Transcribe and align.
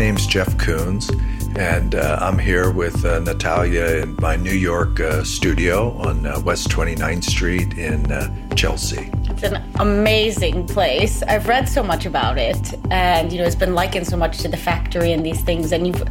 name's 0.00 0.26
Jeff 0.26 0.56
Koons, 0.56 1.10
and 1.58 1.94
uh, 1.94 2.18
I'm 2.22 2.38
here 2.38 2.70
with 2.70 3.04
uh, 3.04 3.18
Natalia 3.18 3.98
in 3.98 4.16
my 4.18 4.34
New 4.34 4.54
York 4.54 4.98
uh, 4.98 5.22
studio 5.24 5.90
on 5.98 6.24
uh, 6.24 6.40
West 6.40 6.70
29th 6.70 7.24
Street 7.24 7.76
in 7.76 8.10
uh, 8.10 8.34
Chelsea. 8.54 9.10
It's 9.24 9.42
an 9.42 9.62
amazing 9.78 10.66
place. 10.68 11.22
I've 11.24 11.46
read 11.46 11.68
so 11.68 11.82
much 11.82 12.06
about 12.06 12.38
it, 12.38 12.72
and 12.90 13.30
you 13.30 13.36
know, 13.36 13.44
it's 13.44 13.54
been 13.54 13.74
likened 13.74 14.06
so 14.06 14.16
much 14.16 14.38
to 14.38 14.48
the 14.48 14.56
factory 14.56 15.12
and 15.12 15.24
these 15.24 15.42
things. 15.42 15.70
And 15.70 15.86
you've 15.86 16.02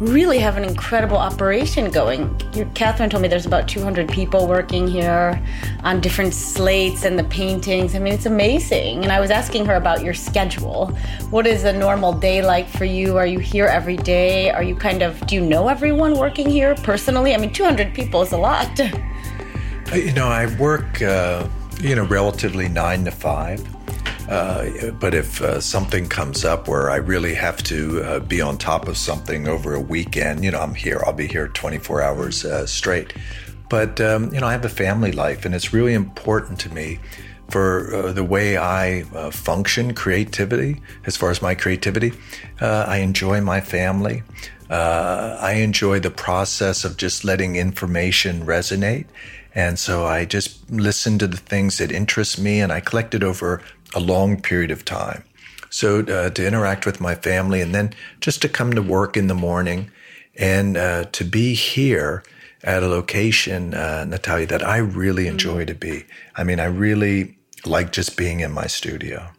really 0.00 0.38
have 0.38 0.56
an 0.56 0.64
incredible 0.64 1.18
operation 1.18 1.90
going. 1.90 2.34
Catherine 2.74 3.10
told 3.10 3.22
me 3.22 3.28
there's 3.28 3.44
about 3.44 3.68
200 3.68 4.08
people 4.08 4.48
working 4.48 4.88
here 4.88 5.40
on 5.84 6.00
different 6.00 6.32
slates 6.32 7.04
and 7.04 7.18
the 7.18 7.24
paintings. 7.24 7.94
I 7.94 7.98
mean, 7.98 8.14
it's 8.14 8.24
amazing. 8.24 9.02
And 9.02 9.12
I 9.12 9.20
was 9.20 9.30
asking 9.30 9.66
her 9.66 9.74
about 9.74 10.02
your 10.02 10.14
schedule. 10.14 10.86
What 11.28 11.46
is 11.46 11.64
a 11.64 11.72
normal 11.72 12.14
day 12.14 12.40
like 12.40 12.66
for 12.66 12.86
you? 12.86 13.18
Are 13.18 13.26
you 13.26 13.38
here 13.38 13.66
every 13.66 13.98
day? 13.98 14.50
Are 14.50 14.62
you 14.62 14.74
kind 14.74 15.02
of, 15.02 15.24
do 15.26 15.34
you 15.34 15.42
know 15.42 15.68
everyone 15.68 16.16
working 16.16 16.48
here 16.48 16.74
personally? 16.76 17.34
I 17.34 17.36
mean, 17.36 17.52
200 17.52 17.92
people 17.94 18.22
is 18.22 18.32
a 18.32 18.38
lot. 18.38 18.80
You 19.92 20.12
know, 20.12 20.28
I 20.28 20.46
work, 20.54 21.02
uh, 21.02 21.48
you 21.80 21.96
know, 21.96 22.04
relatively 22.04 22.68
nine 22.68 23.04
to 23.06 23.10
five. 23.10 23.60
Uh, 24.30 24.92
but 24.92 25.12
if 25.12 25.42
uh, 25.42 25.60
something 25.60 26.08
comes 26.08 26.44
up 26.44 26.68
where 26.68 26.88
I 26.88 26.96
really 26.96 27.34
have 27.34 27.60
to 27.64 28.02
uh, 28.02 28.20
be 28.20 28.40
on 28.40 28.58
top 28.58 28.86
of 28.86 28.96
something 28.96 29.48
over 29.48 29.74
a 29.74 29.80
weekend, 29.80 30.44
you 30.44 30.52
know, 30.52 30.60
I'm 30.60 30.74
here. 30.74 31.02
I'll 31.04 31.12
be 31.12 31.26
here 31.26 31.48
24 31.48 32.00
hours 32.00 32.44
uh, 32.44 32.64
straight. 32.64 33.12
But 33.68 34.00
um, 34.00 34.32
you 34.32 34.40
know, 34.40 34.46
I 34.46 34.52
have 34.52 34.64
a 34.64 34.68
family 34.70 35.10
life, 35.10 35.44
and 35.44 35.54
it's 35.54 35.72
really 35.72 35.94
important 35.94 36.60
to 36.60 36.72
me 36.72 37.00
for 37.48 37.92
uh, 37.92 38.12
the 38.12 38.22
way 38.22 38.56
I 38.56 39.02
function, 39.32 39.94
creativity. 39.94 40.80
As 41.06 41.16
far 41.16 41.30
as 41.30 41.42
my 41.42 41.56
creativity, 41.56 42.12
I 42.60 42.98
enjoy 42.98 43.40
my 43.40 43.60
family. 43.60 44.22
I 44.70 45.54
enjoy 45.54 45.98
the 45.98 46.12
process 46.12 46.84
of 46.84 46.96
just 46.96 47.24
letting 47.24 47.56
information 47.56 48.46
resonate. 48.46 49.06
And 49.54 49.78
so 49.78 50.06
I 50.06 50.24
just 50.24 50.70
listen 50.70 51.18
to 51.18 51.26
the 51.26 51.36
things 51.36 51.78
that 51.78 51.90
interest 51.90 52.38
me 52.38 52.60
and 52.60 52.72
I 52.72 52.78
collect 52.78 53.14
it 53.14 53.24
over 53.24 53.62
a 53.94 54.00
long 54.00 54.40
period 54.40 54.70
of 54.70 54.84
time. 54.84 55.24
So 55.70 56.00
uh, 56.00 56.30
to 56.30 56.46
interact 56.46 56.84
with 56.84 57.00
my 57.00 57.14
family 57.14 57.60
and 57.60 57.74
then 57.74 57.92
just 58.20 58.42
to 58.42 58.48
come 58.48 58.72
to 58.72 58.82
work 58.82 59.16
in 59.16 59.28
the 59.28 59.34
morning 59.34 59.90
and 60.36 60.76
uh, 60.76 61.04
to 61.12 61.24
be 61.24 61.54
here 61.54 62.24
at 62.62 62.82
a 62.82 62.88
location, 62.88 63.72
uh, 63.74 64.04
Natalia, 64.04 64.46
that 64.46 64.66
I 64.66 64.78
really 64.78 65.24
mm-hmm. 65.24 65.32
enjoy 65.32 65.64
to 65.64 65.74
be. 65.74 66.04
I 66.36 66.44
mean, 66.44 66.60
I 66.60 66.66
really 66.66 67.36
like 67.64 67.92
just 67.92 68.16
being 68.16 68.40
in 68.40 68.52
my 68.52 68.66
studio. 68.66 69.30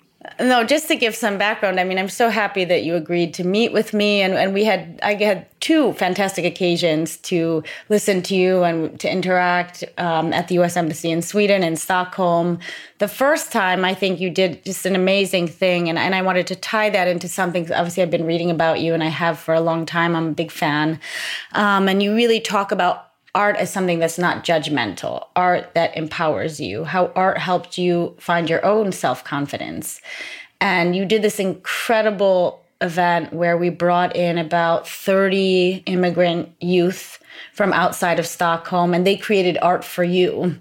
No, 0.41 0.63
just 0.63 0.87
to 0.87 0.95
give 0.95 1.15
some 1.15 1.37
background, 1.37 1.79
I 1.79 1.83
mean, 1.83 1.99
I'm 1.99 2.09
so 2.09 2.29
happy 2.29 2.65
that 2.65 2.83
you 2.83 2.95
agreed 2.95 3.33
to 3.35 3.43
meet 3.43 3.71
with 3.71 3.93
me, 3.93 4.21
and, 4.21 4.33
and 4.33 4.55
we 4.55 4.63
had 4.63 4.99
I 5.03 5.13
had 5.13 5.45
two 5.59 5.93
fantastic 5.93 6.45
occasions 6.45 7.17
to 7.17 7.63
listen 7.89 8.23
to 8.23 8.35
you 8.35 8.63
and 8.63 8.99
to 9.01 9.11
interact 9.11 9.83
um, 9.99 10.33
at 10.33 10.47
the 10.47 10.55
U.S. 10.55 10.75
Embassy 10.75 11.11
in 11.11 11.21
Sweden 11.21 11.63
and 11.63 11.77
Stockholm. 11.77 12.57
The 12.97 13.07
first 13.07 13.51
time, 13.51 13.85
I 13.85 13.93
think 13.93 14.19
you 14.19 14.31
did 14.31 14.65
just 14.65 14.85
an 14.87 14.95
amazing 14.95 15.47
thing, 15.47 15.89
and, 15.89 15.99
and 15.99 16.15
I 16.15 16.23
wanted 16.23 16.47
to 16.47 16.55
tie 16.55 16.89
that 16.89 17.07
into 17.07 17.27
something. 17.27 17.71
Obviously, 17.71 18.01
I've 18.01 18.09
been 18.09 18.25
reading 18.25 18.49
about 18.49 18.79
you, 18.79 18.95
and 18.95 19.03
I 19.03 19.09
have 19.09 19.37
for 19.37 19.53
a 19.53 19.61
long 19.61 19.85
time. 19.85 20.15
I'm 20.15 20.29
a 20.29 20.33
big 20.33 20.51
fan, 20.51 20.99
um, 21.51 21.87
and 21.87 22.01
you 22.01 22.15
really 22.15 22.39
talk 22.39 22.71
about 22.71 23.10
art 23.33 23.55
as 23.55 23.71
something 23.71 23.99
that's 23.99 24.17
not 24.17 24.43
judgmental, 24.43 25.27
art 25.35 25.73
that 25.73 25.95
empowers 25.95 26.59
you, 26.59 26.83
how 26.83 27.11
art 27.15 27.37
helped 27.37 27.77
you 27.77 28.15
find 28.19 28.49
your 28.49 28.65
own 28.65 28.91
self 28.91 29.23
confidence. 29.23 30.01
And 30.59 30.95
you 30.95 31.05
did 31.05 31.21
this 31.21 31.39
incredible 31.39 32.61
event 32.81 33.31
where 33.31 33.57
we 33.57 33.69
brought 33.69 34.15
in 34.15 34.37
about 34.37 34.87
30 34.87 35.83
immigrant 35.85 36.49
youth 36.59 37.19
from 37.53 37.73
outside 37.73 38.19
of 38.19 38.25
Stockholm 38.25 38.93
and 38.93 39.05
they 39.05 39.15
created 39.15 39.57
art 39.61 39.83
for 39.83 40.03
you. 40.03 40.57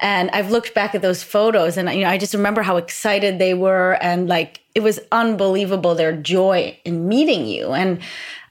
And 0.00 0.30
I've 0.30 0.50
looked 0.50 0.74
back 0.74 0.94
at 0.94 1.02
those 1.02 1.22
photos 1.22 1.76
and 1.76 1.88
you 1.90 2.02
know 2.02 2.08
I 2.08 2.18
just 2.18 2.34
remember 2.34 2.62
how 2.62 2.76
excited 2.76 3.38
they 3.38 3.54
were 3.54 3.98
and 4.00 4.28
like 4.28 4.60
it 4.74 4.82
was 4.82 5.00
unbelievable 5.12 5.94
their 5.94 6.16
joy 6.16 6.78
in 6.84 7.08
meeting 7.08 7.46
you. 7.46 7.72
And 7.72 8.00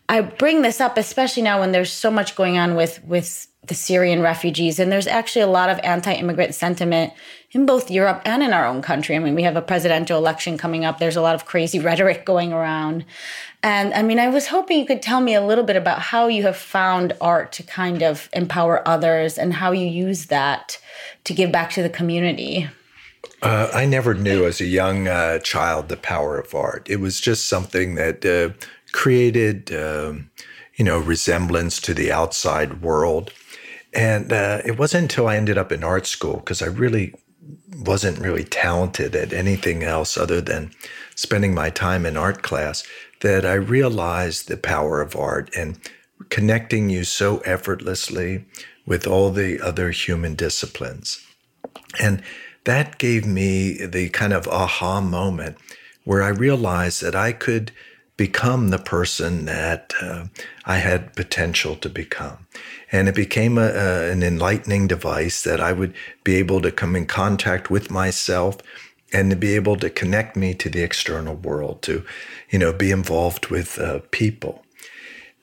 I 0.09 0.21
bring 0.21 0.61
this 0.61 0.81
up 0.81 0.97
especially 0.97 1.43
now 1.43 1.59
when 1.59 1.71
there's 1.71 1.91
so 1.91 2.11
much 2.11 2.35
going 2.35 2.57
on 2.57 2.75
with 2.75 3.03
with 3.05 3.47
the 3.65 3.75
Syrian 3.75 4.21
refugees. 4.21 4.79
And 4.79 4.91
there's 4.91 5.07
actually 5.07 5.41
a 5.41 5.47
lot 5.47 5.69
of 5.69 5.79
anti 5.83 6.13
immigrant 6.13 6.53
sentiment 6.53 7.13
in 7.51 7.65
both 7.65 7.89
Europe 7.89 8.21
and 8.25 8.43
in 8.43 8.51
our 8.51 8.65
own 8.65 8.81
country. 8.81 9.15
I 9.15 9.19
mean, 9.19 9.35
we 9.35 9.43
have 9.43 9.55
a 9.55 9.61
presidential 9.61 10.17
election 10.17 10.57
coming 10.57 10.85
up, 10.85 10.99
there's 10.99 11.15
a 11.15 11.21
lot 11.21 11.35
of 11.35 11.45
crazy 11.45 11.79
rhetoric 11.87 12.25
going 12.25 12.51
around. 12.51 13.05
And 13.61 13.93
I 13.93 14.01
mean, 14.01 14.19
I 14.19 14.27
was 14.27 14.47
hoping 14.47 14.79
you 14.79 14.85
could 14.85 15.01
tell 15.01 15.21
me 15.21 15.33
a 15.33 15.41
little 15.41 15.63
bit 15.63 15.77
about 15.77 15.99
how 15.99 16.27
you 16.27 16.43
have 16.43 16.57
found 16.57 17.13
art 17.21 17.53
to 17.53 17.63
kind 17.63 18.03
of 18.03 18.29
empower 18.33 18.85
others 18.85 19.37
and 19.37 19.53
how 19.53 19.71
you 19.71 19.87
use 19.87 20.25
that 20.25 20.79
to 21.23 21.33
give 21.33 21.51
back 21.51 21.69
to 21.71 21.81
the 21.81 21.89
community. 21.89 22.69
Uh, 23.41 23.69
I 23.73 23.85
never 23.85 24.13
knew 24.13 24.45
as 24.45 24.59
a 24.59 24.65
young 24.65 25.07
uh, 25.07 25.39
child 25.39 25.87
the 25.87 25.97
power 25.97 26.37
of 26.37 26.53
art. 26.53 26.89
It 26.89 26.99
was 26.99 27.21
just 27.21 27.47
something 27.47 27.95
that 27.95 28.25
uh, 28.25 28.53
created, 28.91 29.73
um, 29.73 30.29
you 30.75 30.83
know, 30.83 30.99
resemblance 30.99 31.79
to 31.81 31.93
the 31.93 32.11
outside 32.11 32.81
world. 32.81 33.31
And 33.93 34.33
uh, 34.33 34.61
it 34.65 34.79
wasn't 34.79 35.03
until 35.03 35.27
I 35.27 35.37
ended 35.37 35.57
up 35.57 35.71
in 35.71 35.83
art 35.83 36.07
school 36.07 36.37
because 36.37 36.61
I 36.61 36.67
really 36.67 37.13
wasn't 37.77 38.19
really 38.19 38.43
talented 38.43 39.15
at 39.15 39.33
anything 39.33 39.83
else 39.83 40.17
other 40.17 40.41
than 40.41 40.71
spending 41.15 41.53
my 41.53 41.69
time 41.69 42.05
in 42.05 42.17
art 42.17 42.41
class 42.41 42.83
that 43.21 43.45
I 43.45 43.53
realized 43.53 44.47
the 44.47 44.57
power 44.57 45.01
of 45.01 45.15
art 45.15 45.49
and 45.55 45.79
connecting 46.29 46.89
you 46.89 47.03
so 47.03 47.39
effortlessly 47.39 48.45
with 48.85 49.07
all 49.07 49.29
the 49.29 49.61
other 49.61 49.91
human 49.91 50.35
disciplines. 50.35 51.25
And 51.99 52.21
that 52.65 52.97
gave 52.97 53.25
me 53.25 53.85
the 53.85 54.09
kind 54.09 54.33
of 54.33 54.47
aha 54.47 55.01
moment 55.01 55.57
where 56.03 56.21
I 56.21 56.29
realized 56.29 57.01
that 57.01 57.15
I 57.15 57.31
could 57.31 57.71
become 58.15 58.69
the 58.69 58.79
person 58.79 59.45
that 59.45 59.93
uh, 60.01 60.25
I 60.65 60.77
had 60.77 61.15
potential 61.15 61.75
to 61.77 61.89
become. 61.89 62.45
And 62.91 63.09
it 63.09 63.15
became 63.15 63.57
a, 63.57 63.67
a, 63.67 64.11
an 64.11 64.21
enlightening 64.21 64.87
device 64.87 65.41
that 65.43 65.59
I 65.59 65.73
would 65.73 65.93
be 66.23 66.35
able 66.35 66.61
to 66.61 66.71
come 66.71 66.95
in 66.95 67.07
contact 67.07 67.71
with 67.71 67.89
myself 67.89 68.57
and 69.11 69.29
to 69.29 69.35
be 69.35 69.55
able 69.55 69.77
to 69.77 69.89
connect 69.89 70.35
me 70.35 70.53
to 70.55 70.69
the 70.69 70.83
external 70.83 71.35
world, 71.35 71.81
to, 71.83 72.03
you 72.49 72.59
know, 72.59 72.73
be 72.73 72.91
involved 72.91 73.47
with 73.47 73.79
uh, 73.79 73.99
people. 74.11 74.63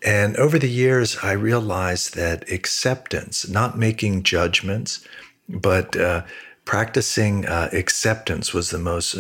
And 0.03 0.36
over 0.36 0.59
the 0.59 0.69
years, 0.69 1.19
I 1.22 1.32
realized 1.32 2.14
that 2.14 2.50
acceptance, 2.50 3.48
not 3.48 3.78
making 3.78 4.22
judgments, 4.22 5.06
but 5.48 5.97
uh, 5.97 6.22
practicing 6.64 7.47
uh, 7.47 7.69
acceptance 7.72 8.54
was 8.54 8.70
the 8.70 8.78
most 8.78 9.14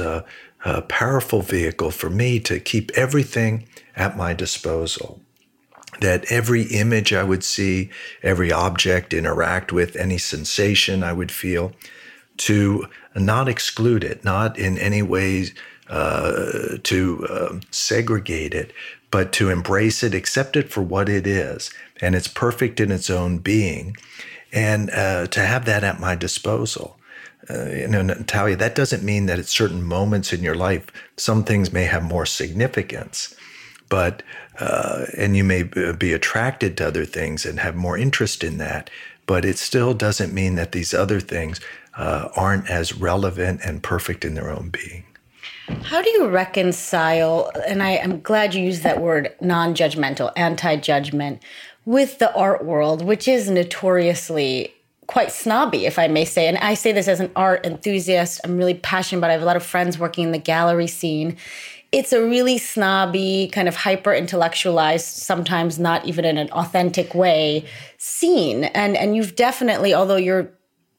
uh, 0.64 0.82
powerful 0.82 1.42
vehicle 1.42 1.90
for 1.90 2.10
me 2.10 2.40
to 2.40 2.60
keep 2.60 2.90
everything 2.94 3.66
at 3.96 4.16
my 4.16 4.34
disposal. 4.34 5.20
That 6.00 6.30
every 6.30 6.62
image 6.62 7.12
I 7.12 7.24
would 7.24 7.44
see, 7.44 7.90
every 8.22 8.52
object 8.52 9.12
interact 9.12 9.72
with, 9.72 9.96
any 9.96 10.18
sensation 10.18 11.02
I 11.02 11.12
would 11.12 11.32
feel, 11.32 11.72
to 12.38 12.86
not 13.14 13.48
exclude 13.48 14.04
it, 14.04 14.24
not 14.24 14.58
in 14.58 14.78
any 14.78 15.02
way 15.02 15.46
uh, 15.88 16.78
to 16.84 17.26
um, 17.28 17.60
segregate 17.70 18.54
it, 18.54 18.72
but 19.10 19.32
to 19.32 19.50
embrace 19.50 20.02
it, 20.02 20.14
accept 20.14 20.56
it 20.56 20.70
for 20.70 20.82
what 20.82 21.08
it 21.08 21.26
is, 21.26 21.70
and 22.00 22.14
it's 22.14 22.28
perfect 22.28 22.80
in 22.80 22.92
its 22.92 23.10
own 23.10 23.38
being, 23.38 23.96
and 24.52 24.88
uh, 24.90 25.26
to 25.26 25.40
have 25.40 25.64
that 25.64 25.84
at 25.84 26.00
my 26.00 26.14
disposal 26.14 26.96
uh, 27.50 27.70
you 27.70 27.88
know, 27.88 28.02
Natalia, 28.02 28.56
that 28.56 28.74
doesn't 28.74 29.02
mean 29.02 29.26
that 29.26 29.38
at 29.38 29.46
certain 29.46 29.82
moments 29.82 30.32
in 30.32 30.42
your 30.42 30.54
life, 30.54 30.86
some 31.16 31.44
things 31.44 31.72
may 31.72 31.84
have 31.84 32.02
more 32.02 32.26
significance, 32.26 33.34
but 33.88 34.22
uh, 34.58 35.06
and 35.16 35.36
you 35.36 35.42
may 35.42 35.62
be 35.62 36.12
attracted 36.12 36.76
to 36.76 36.86
other 36.86 37.04
things 37.04 37.46
and 37.46 37.58
have 37.60 37.74
more 37.74 37.96
interest 37.96 38.44
in 38.44 38.58
that. 38.58 38.90
But 39.26 39.44
it 39.44 39.58
still 39.58 39.94
doesn't 39.94 40.34
mean 40.34 40.56
that 40.56 40.72
these 40.72 40.92
other 40.92 41.20
things 41.20 41.60
uh, 41.96 42.28
aren't 42.36 42.68
as 42.68 42.94
relevant 42.94 43.60
and 43.64 43.82
perfect 43.82 44.24
in 44.24 44.34
their 44.34 44.50
own 44.50 44.70
being. 44.70 45.04
How 45.82 46.02
do 46.02 46.10
you 46.10 46.28
reconcile, 46.28 47.50
and 47.66 47.82
I, 47.82 47.90
am 47.90 48.20
glad 48.20 48.54
you 48.54 48.64
used 48.64 48.82
that 48.82 49.00
word 49.00 49.34
non 49.40 49.74
judgmental, 49.74 50.32
anti 50.36 50.76
judgment, 50.76 51.42
with 51.84 52.18
the 52.18 52.34
art 52.34 52.64
world, 52.64 53.04
which 53.04 53.26
is 53.28 53.48
notoriously 53.48 54.74
quite 55.10 55.32
snobby, 55.32 55.86
if 55.86 55.98
I 55.98 56.06
may 56.06 56.24
say. 56.24 56.46
And 56.46 56.56
I 56.58 56.74
say 56.74 56.92
this 56.92 57.08
as 57.08 57.18
an 57.18 57.32
art 57.34 57.66
enthusiast. 57.66 58.40
I'm 58.44 58.56
really 58.56 58.74
passionate 58.74 59.18
about 59.18 59.30
it. 59.30 59.30
I 59.30 59.32
have 59.32 59.42
a 59.42 59.44
lot 59.44 59.56
of 59.56 59.64
friends 59.64 59.98
working 59.98 60.22
in 60.22 60.30
the 60.30 60.38
gallery 60.38 60.86
scene. 60.86 61.36
It's 61.90 62.12
a 62.12 62.22
really 62.22 62.58
snobby, 62.58 63.50
kind 63.52 63.66
of 63.66 63.74
hyper 63.74 64.14
intellectualized, 64.14 65.04
sometimes 65.04 65.80
not 65.80 66.04
even 66.04 66.24
in 66.24 66.38
an 66.38 66.48
authentic 66.52 67.12
way, 67.12 67.64
scene. 67.98 68.62
And 68.64 68.96
and 68.96 69.16
you've 69.16 69.34
definitely, 69.34 69.92
although 69.92 70.14
you're 70.14 70.52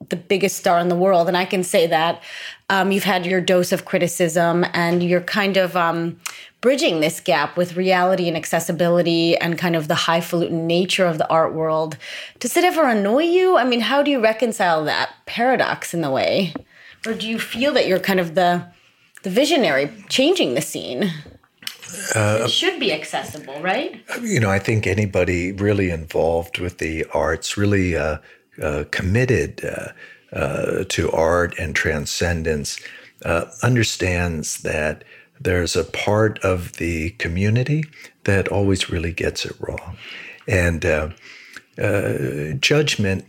the 0.09 0.17
biggest 0.17 0.57
star 0.57 0.79
in 0.79 0.89
the 0.89 0.95
world, 0.95 1.29
and 1.29 1.37
I 1.37 1.45
can 1.45 1.63
say 1.63 1.87
that, 1.87 2.21
um, 2.69 2.91
you've 2.91 3.05
had 3.05 3.25
your 3.25 3.39
dose 3.39 3.71
of 3.71 3.85
criticism, 3.85 4.65
and 4.73 5.01
you're 5.01 5.21
kind 5.21 5.55
of 5.55 5.77
um, 5.77 6.19
bridging 6.61 6.99
this 6.99 7.19
gap 7.19 7.57
with 7.57 7.75
reality 7.75 8.27
and 8.27 8.37
accessibility 8.37 9.35
and 9.37 9.57
kind 9.57 9.75
of 9.75 9.87
the 9.87 9.95
highfalutin 9.95 10.67
nature 10.67 11.05
of 11.05 11.17
the 11.17 11.27
art 11.27 11.53
world. 11.53 11.97
Does 12.39 12.55
it 12.55 12.63
ever 12.63 12.87
annoy 12.87 13.23
you? 13.23 13.57
I 13.57 13.63
mean, 13.63 13.81
how 13.81 14.03
do 14.03 14.11
you 14.11 14.21
reconcile 14.21 14.85
that 14.85 15.11
paradox 15.25 15.93
in 15.93 16.01
the 16.01 16.11
way? 16.11 16.53
Or 17.05 17.13
do 17.13 17.27
you 17.27 17.39
feel 17.39 17.73
that 17.73 17.87
you're 17.87 17.99
kind 17.99 18.19
of 18.19 18.35
the 18.35 18.65
the 19.23 19.29
visionary 19.29 19.91
changing 20.09 20.53
the 20.55 20.61
scene? 20.61 21.11
Uh, 22.15 22.43
it 22.45 22.51
should 22.51 22.79
be 22.79 22.93
accessible, 22.93 23.59
right? 23.61 24.01
You 24.21 24.39
know, 24.39 24.49
I 24.49 24.59
think 24.59 24.87
anybody 24.87 25.51
really 25.51 25.89
involved 25.89 26.57
with 26.59 26.77
the 26.77 27.05
arts, 27.13 27.57
really 27.57 27.95
uh, 27.95 28.17
uh, 28.61 28.85
committed 28.91 29.63
uh, 29.65 29.89
uh, 30.35 30.83
to 30.89 31.11
art 31.11 31.57
and 31.59 31.75
transcendence, 31.75 32.79
uh, 33.25 33.45
understands 33.61 34.61
that 34.61 35.03
there's 35.43 35.75
a 35.75 35.83
part 35.83 36.39
of 36.39 36.73
the 36.73 37.11
community 37.11 37.83
that 38.23 38.47
always 38.47 38.89
really 38.89 39.11
gets 39.11 39.45
it 39.45 39.55
wrong. 39.59 39.97
And 40.47 40.81
judgment 42.61 43.25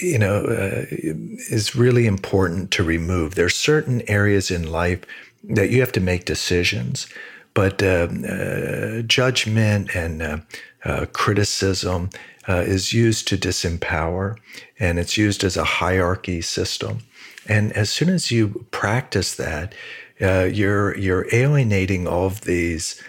you 0.00 0.18
know, 0.18 0.44
uh, 0.44 0.86
is 0.90 1.76
really 1.76 2.06
important 2.06 2.70
to 2.72 2.82
remove. 2.82 3.34
There 3.34 3.46
are 3.46 3.50
certain 3.50 4.02
areas 4.08 4.50
in 4.50 4.70
life 4.70 5.04
that 5.44 5.70
you 5.70 5.80
have 5.80 5.92
to 5.92 6.00
make 6.00 6.24
decisions, 6.24 7.06
but 7.52 7.82
uh, 7.82 8.08
uh, 8.28 9.02
judgment 9.02 9.94
and 9.94 10.22
uh, 10.22 10.38
uh, 10.84 11.06
criticism 11.12 12.10
uh, 12.48 12.64
is 12.66 12.92
used 12.92 13.28
to 13.28 13.36
disempower, 13.38 14.36
and 14.78 14.98
it's 14.98 15.16
used 15.16 15.44
as 15.44 15.56
a 15.56 15.64
hierarchy 15.64 16.42
system. 16.42 16.98
And 17.46 17.72
as 17.72 17.90
soon 17.90 18.08
as 18.08 18.30
you 18.30 18.66
practice 18.70 19.36
that, 19.36 19.74
Uh, 20.24 20.44
you're 20.44 20.96
you're 20.96 21.26
alienating 21.32 22.06
all 22.06 22.26
of 22.26 22.42
these. 22.42 23.02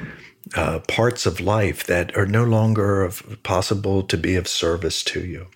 Uh, 0.53 0.77
parts 0.88 1.25
of 1.25 1.39
life 1.41 1.83
that 1.85 2.15
are 2.15 2.27
no 2.27 2.44
longer 2.44 3.03
of, 3.03 3.41
possible 3.41 4.03
to 4.03 4.15
be 4.15 4.35
of 4.35 4.47
service 4.47 5.03
to 5.03 5.25
you 5.25 5.47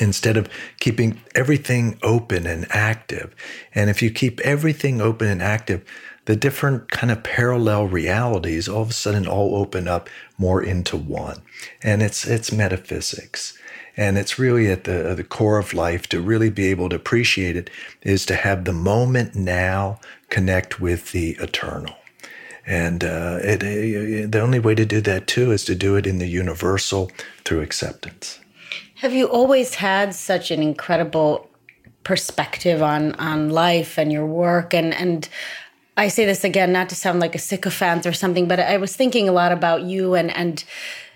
instead 0.00 0.36
of 0.36 0.48
keeping 0.80 1.20
everything 1.34 1.98
open 2.02 2.46
and 2.46 2.66
active. 2.70 3.34
And 3.74 3.90
if 3.90 4.02
you 4.02 4.10
keep 4.10 4.40
everything 4.40 5.00
open 5.00 5.28
and 5.28 5.42
active, 5.42 5.84
the 6.24 6.36
different 6.36 6.90
kind 6.90 7.10
of 7.10 7.22
parallel 7.22 7.86
realities 7.86 8.68
all 8.68 8.82
of 8.82 8.90
a 8.90 8.94
sudden 8.94 9.26
all 9.26 9.56
open 9.56 9.88
up 9.88 10.08
more 10.38 10.62
into 10.62 10.96
one. 10.96 11.42
And 11.82 12.02
it's 12.02 12.26
it's 12.26 12.52
metaphysics. 12.52 13.58
And 13.96 14.16
it's 14.16 14.38
really 14.38 14.70
at 14.70 14.84
the, 14.84 15.14
the 15.14 15.24
core 15.24 15.58
of 15.58 15.74
life 15.74 16.08
to 16.08 16.20
really 16.20 16.50
be 16.50 16.68
able 16.68 16.88
to 16.88 16.96
appreciate 16.96 17.56
it 17.56 17.70
is 18.02 18.24
to 18.26 18.34
have 18.34 18.64
the 18.64 18.72
moment 18.72 19.34
now 19.34 20.00
connect 20.30 20.80
with 20.80 21.12
the 21.12 21.32
eternal. 21.32 21.94
And 22.66 23.04
uh, 23.04 23.38
it, 23.42 23.62
it, 23.62 24.32
the 24.32 24.40
only 24.40 24.60
way 24.60 24.74
to 24.74 24.86
do 24.86 25.00
that 25.02 25.26
too 25.26 25.50
is 25.50 25.64
to 25.64 25.74
do 25.74 25.96
it 25.96 26.06
in 26.06 26.18
the 26.18 26.28
universal 26.28 27.10
through 27.44 27.60
acceptance. 27.60 28.38
Have 28.96 29.12
you 29.12 29.26
always 29.26 29.74
had 29.74 30.14
such 30.14 30.50
an 30.50 30.62
incredible 30.62 31.48
perspective 32.04 32.82
on 32.82 33.14
on 33.14 33.50
life 33.50 33.98
and 33.98 34.12
your 34.12 34.26
work 34.26 34.74
and 34.74 34.92
and 34.94 35.28
I 35.96 36.08
say 36.08 36.24
this 36.24 36.42
again 36.42 36.72
not 36.72 36.88
to 36.88 36.94
sound 36.94 37.20
like 37.20 37.34
a 37.34 37.38
sycophant 37.38 38.06
or 38.06 38.12
something, 38.12 38.48
but 38.48 38.58
I 38.58 38.78
was 38.78 38.96
thinking 38.96 39.28
a 39.28 39.32
lot 39.32 39.52
about 39.52 39.82
you 39.82 40.14
and 40.14 40.34
and 40.34 40.64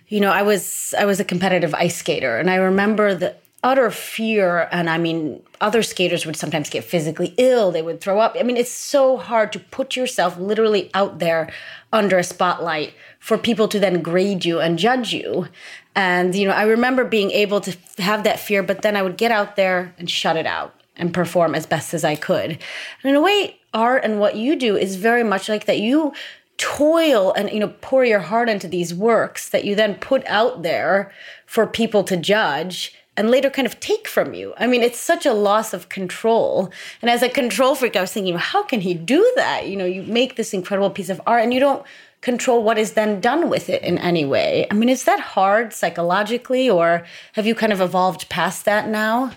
you 0.08 0.20
know, 0.20 0.30
I 0.30 0.42
was 0.42 0.94
I 0.98 1.04
was 1.04 1.20
a 1.20 1.24
competitive 1.24 1.74
ice 1.74 1.96
skater 1.96 2.38
and 2.38 2.50
I 2.50 2.56
remember 2.56 3.14
the 3.14 3.36
utter 3.64 3.90
fear 3.90 4.68
and 4.70 4.88
I 4.88 4.98
mean 4.98 5.42
other 5.60 5.82
skaters 5.82 6.24
would 6.24 6.36
sometimes 6.36 6.70
get 6.70 6.84
physically 6.84 7.34
ill, 7.36 7.72
they 7.72 7.82
would 7.82 8.00
throw 8.00 8.20
up. 8.20 8.36
I 8.38 8.42
mean, 8.42 8.56
it's 8.56 8.70
so 8.70 9.16
hard 9.16 9.52
to 9.52 9.58
put 9.58 9.96
yourself 9.96 10.38
literally 10.38 10.90
out 10.94 11.18
there 11.18 11.52
under 11.92 12.18
a 12.18 12.24
spotlight 12.24 12.94
for 13.18 13.38
people 13.38 13.66
to 13.68 13.80
then 13.80 14.02
grade 14.02 14.44
you 14.44 14.60
and 14.60 14.78
judge 14.78 15.12
you. 15.12 15.48
And, 15.94 16.34
you 16.34 16.46
know, 16.46 16.52
I 16.52 16.64
remember 16.64 17.04
being 17.04 17.30
able 17.30 17.60
to 17.62 17.76
have 17.98 18.22
that 18.24 18.38
fear, 18.38 18.62
but 18.62 18.82
then 18.82 18.96
I 18.96 19.02
would 19.02 19.16
get 19.16 19.32
out 19.32 19.56
there 19.56 19.94
and 19.98 20.08
shut 20.10 20.36
it 20.36 20.46
out 20.46 20.78
and 20.94 21.12
perform 21.12 21.54
as 21.54 21.66
best 21.66 21.94
as 21.94 22.04
I 22.04 22.16
could. 22.16 22.50
And 22.50 22.58
in 23.04 23.14
a 23.14 23.20
way, 23.20 23.58
art 23.72 24.04
and 24.04 24.20
what 24.20 24.36
you 24.36 24.56
do 24.56 24.76
is 24.76 24.96
very 24.96 25.24
much 25.24 25.48
like 25.48 25.64
that. 25.66 25.78
You 25.78 26.12
toil 26.58 27.32
and 27.34 27.50
you 27.50 27.60
know 27.60 27.74
pour 27.80 28.04
your 28.04 28.20
heart 28.20 28.48
into 28.48 28.68
these 28.68 28.94
works 28.94 29.48
that 29.50 29.64
you 29.64 29.74
then 29.74 29.94
put 29.96 30.24
out 30.26 30.62
there 30.62 31.12
for 31.44 31.66
people 31.66 32.02
to 32.04 32.16
judge 32.16 32.94
and 33.16 33.30
later 33.30 33.48
kind 33.48 33.66
of 33.66 33.80
take 33.80 34.06
from 34.06 34.34
you. 34.34 34.52
I 34.58 34.66
mean, 34.66 34.82
it's 34.82 34.98
such 34.98 35.24
a 35.24 35.32
loss 35.32 35.72
of 35.72 35.88
control. 35.88 36.70
And 37.00 37.10
as 37.10 37.22
a 37.22 37.30
control 37.30 37.74
freak, 37.74 37.96
I 37.96 38.02
was 38.02 38.12
thinking, 38.12 38.36
how 38.36 38.62
can 38.62 38.82
he 38.82 38.92
do 38.92 39.32
that? 39.36 39.68
You 39.68 39.76
know, 39.76 39.86
you 39.86 40.02
make 40.02 40.36
this 40.36 40.52
incredible 40.52 40.90
piece 40.90 41.08
of 41.08 41.20
art 41.26 41.42
and 41.42 41.54
you 41.54 41.60
don't 41.60 41.84
control 42.20 42.62
what 42.62 42.76
is 42.76 42.92
then 42.92 43.20
done 43.20 43.48
with 43.48 43.70
it 43.70 43.82
in 43.82 43.98
any 43.98 44.24
way. 44.24 44.66
I 44.70 44.74
mean, 44.74 44.88
is 44.88 45.04
that 45.04 45.20
hard 45.20 45.72
psychologically, 45.72 46.68
or 46.68 47.06
have 47.34 47.46
you 47.46 47.54
kind 47.54 47.72
of 47.72 47.80
evolved 47.80 48.28
past 48.28 48.64
that 48.64 48.88
now? 48.88 49.32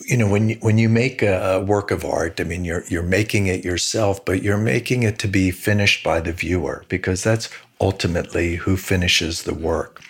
You 0.00 0.16
know, 0.16 0.28
when 0.28 0.50
you, 0.50 0.56
when 0.60 0.76
you 0.76 0.88
make 0.88 1.22
a 1.22 1.60
work 1.60 1.90
of 1.90 2.04
art, 2.04 2.40
I 2.40 2.44
mean, 2.44 2.64
you're 2.64 2.84
you're 2.88 3.02
making 3.02 3.46
it 3.46 3.64
yourself, 3.64 4.24
but 4.24 4.42
you're 4.42 4.58
making 4.58 5.02
it 5.02 5.18
to 5.20 5.28
be 5.28 5.50
finished 5.50 6.02
by 6.02 6.20
the 6.20 6.32
viewer 6.32 6.84
because 6.88 7.22
that's 7.22 7.48
ultimately 7.80 8.56
who 8.56 8.76
finishes 8.76 9.42
the 9.42 9.54
work. 9.54 10.02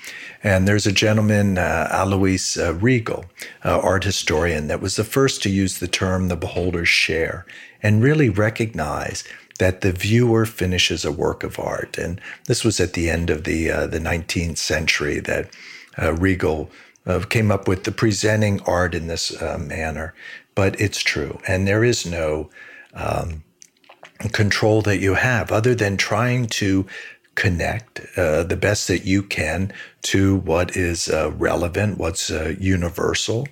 And 0.43 0.69
there's 0.69 0.87
a 0.87 0.93
gentleman, 0.93 1.57
uh, 1.57 1.89
Alois 1.91 2.59
uh, 2.59 2.75
Riegl, 2.75 3.25
uh, 3.65 3.81
art 3.81 4.05
historian, 4.05 4.69
that 4.69 4.83
was 4.83 4.97
the 4.97 5.05
first 5.05 5.43
to 5.43 5.51
use 5.51 5.79
the 5.79 5.89
term 5.89 6.29
the 6.29 6.37
beholder's 6.37 6.89
share 6.89 7.47
and 7.83 8.03
really 8.03 8.29
recognize 8.29 9.25
that 9.59 9.81
the 9.81 9.93
viewer 9.93 10.45
finishes 10.45 11.05
a 11.05 11.13
work 11.13 11.45
of 11.45 11.59
art. 11.59 11.97
And 11.97 12.21
this 12.47 12.63
was 12.63 12.79
at 12.79 12.93
the 12.93 13.09
end 13.09 13.31
of 13.31 13.45
the 13.45 13.71
uh, 13.71 13.87
the 13.87 14.01
19th 14.01 14.59
century 14.59 15.21
that 15.21 15.47
uh, 15.97 16.13
Riegl 16.13 16.69
uh, 17.07 17.21
came 17.29 17.51
up 17.51 17.69
with 17.69 17.85
the 17.85 17.93
presenting 17.93 18.61
art 18.63 18.95
in 18.95 19.07
this 19.07 19.41
uh, 19.43 19.59
manner. 19.59 20.15
But 20.55 20.81
it's 20.81 21.03
true, 21.03 21.41
and 21.49 21.67
there 21.67 21.85
is 21.85 22.07
no 22.07 22.51
um, 22.95 23.43
control 24.33 24.83
that 24.83 24.99
you 24.99 25.15
have 25.15 25.51
other 25.51 25.75
than 25.75 25.97
trying 25.97 26.47
to 26.47 26.87
connect 27.35 28.01
uh, 28.17 28.45
the 28.45 28.57
best 28.57 28.87
that 28.87 29.05
you 29.05 29.23
can 29.23 29.73
to 30.03 30.37
what 30.37 30.77
is 30.77 31.09
uh, 31.09 31.33
relevant, 31.33 31.99
what's 31.99 32.31
universal, 32.31 33.49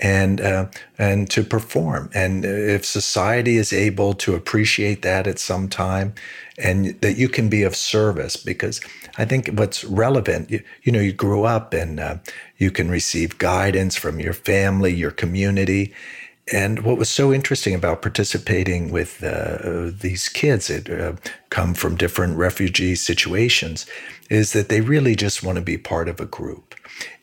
and 0.00 0.40
uh, 0.40 0.66
and 0.98 1.28
to 1.30 1.42
perform. 1.42 2.10
And 2.14 2.44
if 2.44 2.84
society 2.84 3.56
is 3.56 3.72
able 3.72 4.14
to 4.14 4.34
appreciate 4.34 5.02
that 5.02 5.26
at 5.26 5.38
some 5.38 5.68
time, 5.68 6.14
and 6.56 7.00
that 7.00 7.16
you 7.16 7.28
can 7.28 7.48
be 7.48 7.62
of 7.62 7.74
service, 7.74 8.36
because 8.36 8.80
I 9.16 9.24
think 9.24 9.48
what's 9.48 9.84
relevant, 9.84 10.50
you, 10.50 10.62
you 10.82 10.92
know, 10.92 11.00
you 11.00 11.12
grew 11.12 11.44
up 11.44 11.74
and 11.74 12.00
uh, 12.00 12.16
you 12.58 12.70
can 12.70 12.90
receive 12.90 13.38
guidance 13.38 13.96
from 13.96 14.20
your 14.20 14.34
family, 14.34 14.92
your 14.92 15.12
community. 15.12 15.94
And 16.52 16.80
what 16.80 16.96
was 16.96 17.10
so 17.10 17.32
interesting 17.32 17.74
about 17.74 18.02
participating 18.02 18.90
with 18.90 19.22
uh, 19.22 19.90
these 20.00 20.28
kids 20.28 20.68
that 20.68 20.88
uh, 20.88 21.16
come 21.50 21.74
from 21.74 21.96
different 21.96 22.36
refugee 22.38 22.94
situations 22.94 23.86
is 24.30 24.52
that 24.52 24.68
they 24.68 24.80
really 24.80 25.14
just 25.14 25.42
want 25.42 25.56
to 25.56 25.62
be 25.62 25.76
part 25.76 26.08
of 26.08 26.20
a 26.20 26.26
group. 26.26 26.74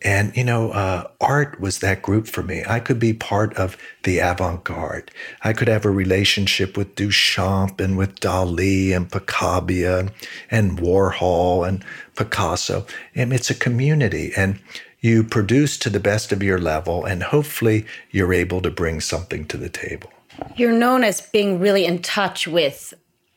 And, 0.03 0.35
you 0.37 0.43
know, 0.43 0.71
uh, 0.71 1.07
art 1.19 1.59
was 1.59 1.79
that 1.79 2.01
group 2.01 2.27
for 2.27 2.43
me. 2.43 2.63
I 2.67 2.79
could 2.79 2.99
be 2.99 3.13
part 3.13 3.53
of 3.55 3.77
the 4.03 4.19
avant 4.19 4.63
garde. 4.63 5.11
I 5.43 5.53
could 5.53 5.67
have 5.67 5.85
a 5.85 5.89
relationship 5.89 6.77
with 6.77 6.95
Duchamp 6.95 7.81
and 7.81 7.97
with 7.97 8.19
Dali 8.19 8.95
and 8.95 9.11
Picabia 9.11 10.11
and 10.51 10.77
Warhol 10.77 11.67
and 11.67 11.83
Picasso. 12.15 12.85
And 13.15 13.33
it's 13.33 13.49
a 13.49 13.55
community. 13.55 14.31
And 14.37 14.59
you 15.01 15.23
produce 15.23 15.77
to 15.79 15.89
the 15.89 15.99
best 15.99 16.31
of 16.31 16.41
your 16.41 16.59
level, 16.59 17.05
and 17.05 17.23
hopefully 17.23 17.85
you're 18.11 18.33
able 18.33 18.61
to 18.61 18.71
bring 18.71 19.01
something 19.01 19.45
to 19.45 19.57
the 19.57 19.69
table. 19.69 20.11
You're 20.55 20.71
known 20.71 21.03
as 21.03 21.21
being 21.21 21.59
really 21.59 21.85
in 21.85 22.01
touch 22.01 22.47
with 22.47 22.93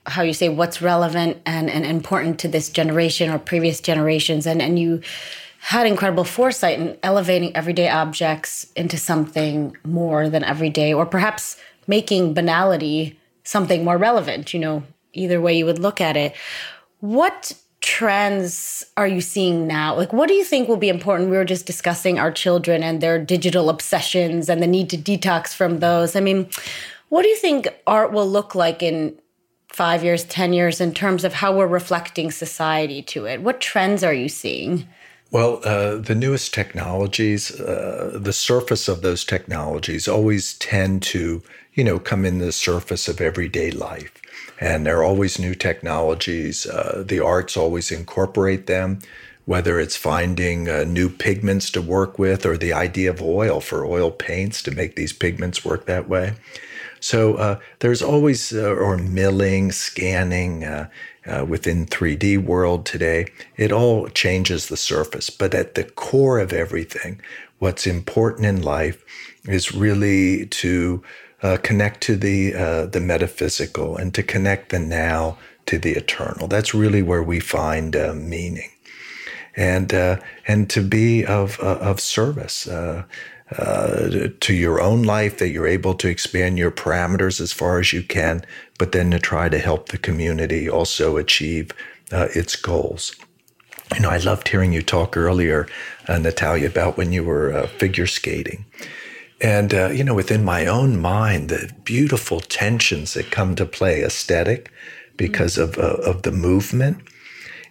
how 0.07 0.23
you 0.23 0.33
say 0.33 0.49
what's 0.49 0.81
relevant 0.81 1.37
and, 1.45 1.69
and 1.69 1.85
important 1.85 2.39
to 2.41 2.49
this 2.49 2.71
generation 2.71 3.31
or 3.31 3.39
previous 3.39 3.81
generations. 3.81 4.47
And, 4.47 4.63
and 4.63 4.79
you 4.79 5.03
had 5.61 5.87
incredible 5.87 6.25
foresight 6.25 6.79
in 6.79 6.97
elevating 7.03 7.55
everyday 7.55 7.89
objects 7.89 8.73
into 8.75 8.97
something 8.97 9.77
more 9.85 10.31
than 10.31 10.45
everyday, 10.45 10.95
or 10.95 11.05
perhaps 11.05 11.59
making 11.87 12.33
banality 12.33 13.19
something 13.45 13.85
more 13.85 13.99
relevant, 13.99 14.55
you 14.55 14.61
know, 14.61 14.83
either 15.13 15.41
way 15.41 15.57
you 15.57 15.67
would 15.67 15.79
look 15.79 16.01
at 16.01 16.17
it. 16.17 16.35
What 17.01 17.53
trends 17.89 18.85
are 18.99 19.09
you 19.09 19.23
seeing 19.23 19.67
now? 19.67 19.97
Like, 19.97 20.13
what 20.13 20.29
do 20.29 20.35
you 20.35 20.45
think 20.45 20.69
will 20.69 20.77
be 20.77 20.91
important? 20.91 21.31
We 21.31 21.39
were 21.39 21.45
just 21.47 21.65
discussing 21.65 22.19
our 22.19 22.31
children 22.31 22.83
and 22.83 23.01
their 23.01 23.19
digital 23.19 23.71
obsessions 23.71 24.51
and 24.51 24.63
the 24.63 24.67
need 24.67 24.91
to 24.91 24.99
detox 24.99 25.55
from 25.55 25.81
those. 25.81 26.15
I 26.15 26.21
mean, 26.21 26.51
what 27.09 27.23
do 27.23 27.29
you 27.29 27.37
think 27.37 27.67
art 27.87 28.13
will 28.13 28.29
look 28.29 28.55
like 28.55 28.83
in 28.83 29.19
five 29.73 30.05
years, 30.05 30.25
10 30.25 30.53
years 30.53 30.83
in 30.83 30.93
terms 30.93 31.25
of 31.25 31.33
how 31.33 31.57
we're 31.57 31.67
reflecting 31.67 32.31
society 32.31 33.01
to 33.05 33.25
it? 33.25 33.41
What 33.41 33.59
trends 33.59 34.05
are 34.05 34.13
you 34.13 34.29
seeing? 34.29 34.87
Well, 35.31 35.61
uh, 35.63 35.97
the 35.97 36.15
newest 36.15 36.55
technologies, 36.55 37.61
uh, 37.61 38.19
the 38.19 38.33
surface 38.33 38.89
of 38.89 39.03
those 39.03 39.25
technologies 39.25 40.09
always 40.09 40.55
tend 40.55 41.03
to, 41.03 41.43
you 41.75 41.85
know, 41.85 41.99
come 41.99 42.25
in 42.25 42.39
the 42.39 42.53
surface 42.53 43.09
of 43.09 43.21
everyday 43.21 43.71
life. 43.71 44.13
And 44.59 44.87
there 44.87 44.99
are 44.99 45.05
always 45.05 45.39
new 45.39 45.55
technologies. 45.55 46.67
Uh, 46.67 47.05
the 47.07 47.21
arts 47.21 47.59
always 47.59 47.91
incorporate 47.93 48.67
them, 48.67 49.01
whether 49.45 49.79
it's 49.79 49.97
finding 49.97 50.67
uh, 50.69 50.85
new 50.85 51.11
pigments 51.11 51.71
to 51.73 51.83
work 51.83 52.19
with 52.19 52.47
or 52.47 52.57
the 52.57 52.73
idea 52.73 53.11
of 53.11 53.21
oil 53.21 53.61
for 53.61 53.85
oil 53.85 54.11
paints 54.11 54.63
to 54.63 54.71
make 54.71 54.97
these 54.97 55.13
pigments 55.13 55.63
work 55.63 55.85
that 55.85 56.09
way. 56.09 56.35
So 57.01 57.35
uh, 57.35 57.59
there's 57.79 58.03
always, 58.03 58.53
uh, 58.53 58.71
or 58.71 58.99
milling, 58.99 59.73
scanning, 59.73 60.65
uh, 60.65 61.45
within 61.47 61.85
3D 61.85 62.43
world 62.43 62.87
today, 62.87 63.27
it 63.57 63.71
all 63.71 64.09
changes 64.09 64.69
the 64.69 64.77
surface. 64.77 65.31
But 65.31 65.55
at 65.55 65.75
the 65.75 65.85
core 65.85 66.39
of 66.39 66.53
everything, 66.53 67.21
what's 67.59 67.87
important 67.87 68.47
in 68.47 68.63
life 68.63 69.05
is 69.45 69.75
really 69.75 70.47
to 70.47 71.03
uh, 71.43 71.57
connect 71.63 72.01
to 72.03 72.17
the 72.17 72.55
uh, 72.55 72.87
the 72.87 73.01
metaphysical 73.01 73.97
and 73.97 74.13
to 74.15 74.23
connect 74.23 74.71
the 74.71 74.79
now 74.79 75.39
to 75.67 75.79
the 75.79 75.93
eternal. 75.93 76.49
That's 76.49 76.75
really 76.75 77.03
where 77.03 77.23
we 77.23 77.41
find 77.41 77.95
uh, 77.95 78.15
meaning, 78.15 78.71
and 79.57 79.93
uh, 79.95 80.19
and 80.47 80.69
to 80.71 80.83
be 80.83 81.25
of 81.25 81.61
uh, 81.61 81.79
of 81.81 82.01
service 82.01 82.67
uh, 83.57 84.29
to 84.41 84.55
your 84.55 84.81
own 84.81 85.03
life, 85.03 85.39
that 85.39 85.49
you're 85.49 85.67
able 85.67 85.95
to 85.95 86.09
expand 86.09 86.59
your 86.59 86.71
parameters 86.71 87.41
as 87.41 87.53
far 87.53 87.79
as 87.79 87.93
you 87.93 88.03
can, 88.03 88.45
but 88.79 88.93
then 88.93 89.11
to 89.11 89.19
try 89.19 89.49
to 89.49 89.59
help 89.59 89.89
the 89.89 89.99
community 89.99 90.69
also 90.69 91.17
achieve 91.17 91.73
uh, 92.13 92.29
its 92.35 92.57
goals. 92.57 93.15
You 93.95 94.01
know, 94.01 94.11
I 94.11 94.19
loved 94.19 94.49
hearing 94.49 94.73
you 94.73 94.83
talk 94.83 95.17
earlier, 95.17 95.67
uh, 96.09 96.19
Natalia, 96.19 96.69
about 96.69 96.99
when 96.99 97.13
you 97.13 97.25
were 97.25 97.53
uh, 97.53 97.67
figure 97.67 98.07
skating. 98.07 98.67
And, 99.41 99.73
uh, 99.73 99.89
you 99.89 100.05
know, 100.05 100.15
within 100.15 100.45
my 100.45 100.67
own 100.67 101.01
mind, 101.01 101.49
the 101.49 101.73
beautiful 101.85 102.41
tensions 102.41 103.15
that 103.15 103.31
come 103.31 103.55
to 103.55 103.65
play 103.65 104.03
aesthetic 104.03 104.71
because 105.17 105.57
of, 105.57 105.79
uh, 105.79 105.97
of 106.05 106.23
the 106.23 106.33
movement 106.33 106.99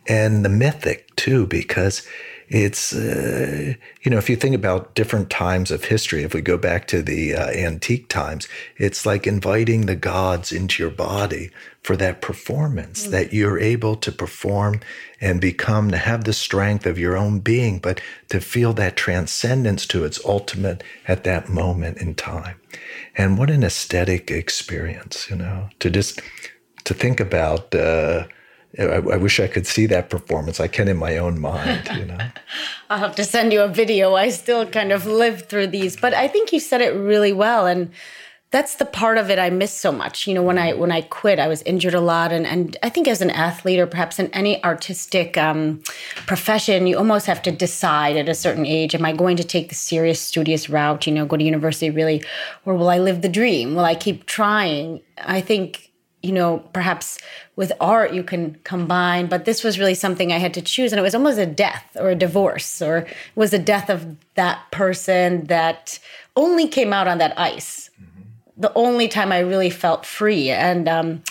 and 0.08 0.44
the 0.44 0.50
mythic 0.50 1.16
too, 1.16 1.46
because 1.46 2.08
it's 2.50 2.94
uh, 2.94 3.74
you 4.04 4.12
know 4.12 4.18
if 4.18 4.30
you 4.30 4.36
think 4.36 4.56
about 4.56 4.96
different 4.96 5.30
times 5.30 5.70
of 5.70 5.84
history 5.86 6.24
if 6.24 6.34
we 6.34 6.42
go 6.42 6.58
back 6.58 6.88
to 6.88 7.02
the 7.02 7.36
uh, 7.36 7.48
antique 7.50 8.08
times 8.08 8.48
it's 8.78 9.06
like 9.06 9.28
inviting 9.28 9.86
the 9.86 9.96
gods 9.96 10.52
into 10.52 10.82
your 10.82 10.92
body 10.92 11.52
for 11.84 11.98
that 11.98 12.22
performance 12.22 13.04
mm-hmm. 13.04 13.12
that 13.12 13.34
you're 13.34 13.60
able 13.60 13.96
to 13.96 14.12
perform 14.12 14.80
and 15.20 15.42
become 15.42 15.92
to 15.92 15.98
have 15.98 16.24
the 16.24 16.34
strength 16.34 16.86
of 16.86 16.98
your 16.98 17.18
own 17.18 17.40
being 17.40 17.80
but 17.80 18.00
to 18.30 18.40
feel 18.40 18.72
that 18.74 18.96
transcendence 18.96 19.86
to 19.86 20.06
its 20.06 20.24
ultimate 20.24 20.84
at 21.08 21.26
that 21.26 21.50
moment 21.50 21.98
in 21.98 22.16
time 22.16 22.60
and 23.18 23.38
what 23.38 23.50
an 23.50 23.64
aesthetic 23.64 24.32
experience 24.32 25.30
you 25.30 25.36
know 25.36 25.68
to 25.80 25.90
just 25.90 26.22
to 26.86 26.94
think 26.94 27.20
about 27.20 27.76
uh, 27.76 28.26
I, 28.78 28.84
I, 28.84 29.18
wish 29.18 29.40
I 29.40 29.48
could 29.48 29.66
see 29.66 29.86
that 29.88 30.10
performance. 30.10 30.60
I 30.60 30.68
can 30.68 30.88
in 30.88 30.98
my 30.98 31.18
own 31.18 31.40
mind, 31.40 31.90
you 31.96 32.06
know. 32.06 32.18
I'll 32.90 33.00
have 33.00 33.16
to 33.16 33.24
send 33.24 33.52
you 33.54 33.62
a 33.62 33.68
video. 33.68 34.16
I 34.16 34.30
still 34.30 34.66
kind 34.66 34.92
of 34.92 35.06
live 35.06 35.44
through 35.44 35.68
these, 35.68 35.96
but 35.96 36.14
I 36.14 36.28
think 36.28 36.52
you 36.52 36.60
said 36.60 36.82
it 36.82 36.94
really 36.94 37.34
well, 37.34 37.66
and 37.66 37.92
that's 38.50 38.76
the 38.76 38.86
part 38.86 39.18
of 39.18 39.30
it 39.30 39.40
I 39.40 39.50
miss 39.50 39.74
so 39.74 39.92
much. 39.92 40.26
You 40.26 40.34
know, 40.34 40.44
when 40.44 40.58
I 40.58 40.74
when 40.74 40.92
I 40.92 41.02
quit, 41.02 41.38
I 41.40 41.48
was 41.48 41.62
injured 41.64 41.94
a 41.94 42.00
lot, 42.02 42.32
and 42.32 42.48
and 42.48 42.78
I 42.82 42.90
think 42.90 43.08
as 43.08 43.22
an 43.22 43.32
athlete 43.32 43.80
or 43.80 43.88
perhaps 43.88 44.20
in 44.20 44.28
any 44.28 44.64
artistic 44.64 45.38
um, 45.38 45.82
profession, 46.28 46.88
you 46.88 46.98
almost 46.98 47.26
have 47.26 47.42
to 47.44 47.52
decide 47.52 48.16
at 48.16 48.30
a 48.30 48.36
certain 48.36 48.66
age: 48.66 48.96
Am 48.96 49.06
I 49.06 49.12
going 49.12 49.38
to 49.38 49.44
take 49.44 49.70
the 49.70 49.76
serious, 49.76 50.22
studious 50.22 50.70
route? 50.70 51.08
You 51.08 51.14
know, 51.14 51.26
go 51.26 51.36
to 51.36 51.44
university 51.44 51.90
really, 51.90 52.24
or 52.66 52.76
will 52.76 52.90
I 52.90 53.00
live 53.00 53.22
the 53.22 53.30
dream? 53.30 53.76
Will 53.76 53.86
I 53.86 53.96
keep 53.96 54.26
trying? 54.26 55.02
I 55.18 55.42
think 55.42 55.87
you 56.24 56.32
know, 56.32 56.60
perhaps 56.74 57.20
with 57.56 57.72
art 57.80 58.14
you 58.14 58.24
can 58.24 58.56
combine, 58.64 59.28
but 59.28 59.46
this 59.46 59.64
was 59.64 59.78
really 59.78 59.94
something 59.94 60.32
I 60.32 60.38
had 60.38 60.54
to 60.56 60.62
choose. 60.62 60.92
And 60.92 61.00
it 61.00 61.04
was 61.04 61.16
almost 61.16 61.38
a 61.38 61.46
death 61.46 61.96
or 62.00 62.10
a 62.10 62.16
divorce, 62.16 62.82
or 62.82 62.98
it 63.00 63.16
was 63.36 63.54
a 63.54 63.60
death 63.60 63.90
of 63.90 64.18
that 64.36 64.60
person 64.72 65.46
that 65.46 66.00
only 66.36 66.68
came 66.68 66.92
out 66.92 67.08
on 67.08 67.20
that 67.20 67.38
ice. 67.40 67.90
Mm-hmm. 68.02 68.62
The 68.62 68.74
only 68.74 69.08
time 69.08 69.32
I 69.32 69.40
really 69.40 69.70
felt 69.70 70.06
free. 70.06 70.50
And 70.50 70.90
um, 70.90 71.24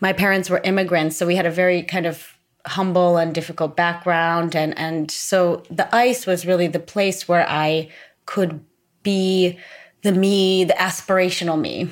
my 0.00 0.12
parents 0.12 0.50
were 0.50 0.60
immigrants, 0.62 1.16
so 1.16 1.26
we 1.26 1.36
had 1.36 1.46
a 1.46 1.50
very 1.50 1.82
kind 1.82 2.06
of 2.06 2.38
humble 2.66 3.16
and 3.16 3.34
difficult 3.34 3.76
background. 3.76 4.54
And, 4.54 4.76
and 4.78 5.10
so 5.10 5.62
the 5.70 5.94
ice 5.94 6.26
was 6.26 6.46
really 6.46 6.66
the 6.66 6.80
place 6.80 7.28
where 7.28 7.46
I 7.48 7.90
could 8.26 8.64
be 9.02 9.58
the 10.02 10.12
me, 10.12 10.64
the 10.64 10.74
aspirational 10.74 11.60
me 11.60 11.90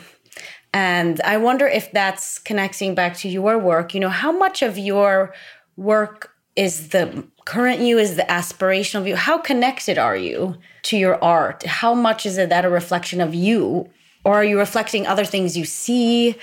and 0.73 1.21
I 1.23 1.37
wonder 1.37 1.67
if 1.67 1.93
that's 1.93 2.39
connecting 2.39 2.95
back 2.95 3.17
to 3.19 3.29
your 3.29 3.59
work. 3.59 3.95
You 3.95 4.01
know, 4.01 4.09
how 4.09 4.33
much 4.33 4.63
of 4.63 4.79
your 4.79 5.35
work 5.77 6.35
is 6.57 6.89
the 6.89 7.25
current 7.45 7.81
you, 7.81 7.99
is 7.99 8.17
the 8.17 8.23
aspirational 8.25 9.05
view? 9.05 9.17
How 9.17 9.39
connected 9.39 9.99
are 9.99 10.17
you 10.17 10.57
to 10.85 10.97
your 10.97 11.23
art? 11.23 11.65
How 11.65 11.95
much 11.95 12.27
is 12.27 12.39
it 12.39 12.49
that 12.49 12.65
a 12.65 12.71
reflection 12.71 13.21
of 13.21 13.35
you? 13.35 13.89
Or 14.25 14.35
are 14.35 14.45
you 14.45 14.59
reflecting 14.59 15.07
other 15.07 15.25
things 15.25 15.57
you 15.57 15.65
see? 15.65 16.37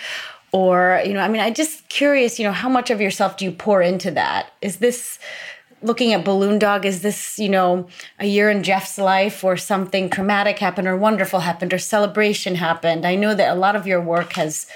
Or, 0.52 1.02
you 1.06 1.14
know, 1.14 1.22
I 1.22 1.28
mean, 1.28 1.42
I'm 1.42 1.54
just 1.54 1.88
curious, 1.90 2.40
you 2.40 2.46
know, 2.46 2.52
how 2.52 2.70
much 2.70 2.90
of 2.90 3.00
yourself 3.00 3.38
do 3.38 3.46
you 3.46 3.52
pour 3.52 3.82
into 3.82 4.12
that? 4.12 4.52
Is 4.62 4.78
this 4.78 5.20
looking 5.82 6.14
at 6.14 6.26
Balloon 6.26 6.60
Dog, 6.60 6.86
is 6.86 7.02
this, 7.02 7.40
you 7.40 7.50
know, 7.50 7.88
a 8.20 8.26
year 8.26 8.50
in 8.50 8.64
Jeff's 8.64 8.98
life 8.98 9.44
or 9.44 9.58
something 9.58 10.10
traumatic 10.10 10.60
happened 10.60 10.88
or 10.88 10.98
wonderful 10.98 11.42
happened 11.42 11.74
or 11.74 11.80
celebration 11.80 12.56
happened? 12.56 13.06
I 13.06 13.16
know 13.16 13.34
that 13.34 13.52
a 13.52 13.60
lot 13.60 13.76
of 13.76 13.88
your 13.88 14.02
work 14.02 14.34
has 14.34 14.68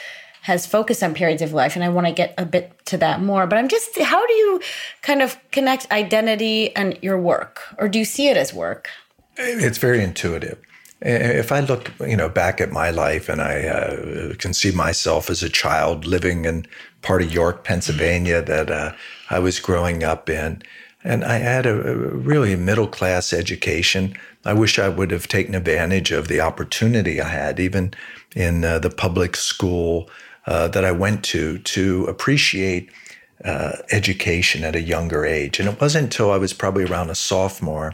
has 0.43 0.67
focused 0.67 1.01
on 1.01 1.13
periods 1.13 1.41
of 1.41 1.53
life 1.53 1.77
and 1.77 1.85
I 1.85 1.89
want 1.89 2.05
to 2.05 2.11
get 2.11 2.33
a 2.37 2.45
bit 2.45 2.85
to 2.87 2.97
that 2.97 3.21
more. 3.21 3.47
But 3.47 3.59
I'm 3.59 3.69
just 3.69 3.97
how 3.99 4.25
do 4.27 4.33
you 4.33 4.61
kind 5.01 5.21
of 5.21 5.37
connect 5.51 5.89
identity 5.91 6.75
and 6.75 6.99
your 7.01 7.19
work? 7.19 7.61
Or 7.77 7.87
do 7.87 7.97
you 7.97 8.05
see 8.05 8.27
it 8.27 8.35
as 8.35 8.53
work? 8.53 8.89
It's 9.37 9.77
very 9.77 10.03
intuitive. 10.03 10.59
If 11.01 11.51
I 11.51 11.59
look, 11.59 11.91
you 11.99 12.15
know, 12.15 12.29
back 12.29 12.61
at 12.61 12.71
my 12.71 12.89
life, 12.89 13.27
and 13.27 13.41
I 13.41 13.65
uh, 13.67 14.35
can 14.35 14.53
see 14.53 14.71
myself 14.71 15.29
as 15.29 15.43
a 15.43 15.49
child 15.49 16.05
living 16.05 16.45
in 16.45 16.65
part 17.01 17.21
of 17.21 17.33
York, 17.33 17.65
Pennsylvania, 17.65 18.41
that 18.41 18.71
uh, 18.71 18.93
I 19.29 19.39
was 19.39 19.59
growing 19.59 20.03
up 20.03 20.29
in, 20.29 20.61
and 21.03 21.23
I 21.23 21.37
had 21.37 21.65
a, 21.65 21.91
a 21.91 21.95
really 21.95 22.55
middle 22.55 22.87
class 22.87 23.33
education. 23.33 24.15
I 24.45 24.53
wish 24.53 24.79
I 24.79 24.89
would 24.89 25.11
have 25.11 25.27
taken 25.27 25.55
advantage 25.55 26.11
of 26.11 26.27
the 26.27 26.39
opportunity 26.39 27.21
I 27.21 27.29
had, 27.29 27.59
even 27.59 27.93
in 28.35 28.63
uh, 28.63 28.79
the 28.79 28.89
public 28.89 29.35
school 29.35 30.09
uh, 30.45 30.67
that 30.69 30.85
I 30.85 30.91
went 30.91 31.23
to, 31.25 31.59
to 31.59 32.05
appreciate 32.05 32.89
uh, 33.43 33.77
education 33.91 34.63
at 34.63 34.75
a 34.75 34.81
younger 34.81 35.25
age. 35.25 35.59
And 35.59 35.67
it 35.67 35.79
wasn't 35.81 36.05
until 36.05 36.31
I 36.31 36.37
was 36.37 36.53
probably 36.53 36.85
around 36.85 37.09
a 37.09 37.15
sophomore 37.15 37.93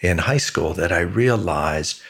in 0.00 0.18
high 0.18 0.38
school 0.38 0.74
that 0.74 0.92
I 0.92 1.00
realized 1.00 2.00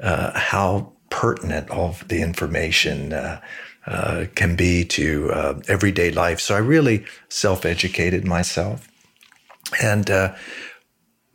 uh, 0.00 0.38
how 0.38 0.92
pertinent 1.10 1.70
all 1.70 1.96
the 2.06 2.22
information 2.22 3.12
uh, 3.12 3.40
uh, 3.86 4.26
can 4.34 4.54
be 4.54 4.84
to 4.84 5.62
everyday 5.68 6.10
life. 6.10 6.40
So 6.40 6.54
I 6.54 6.58
really 6.58 7.04
self 7.28 7.64
educated 7.64 8.26
myself. 8.26 8.87
And, 9.82 10.10
uh, 10.10 10.34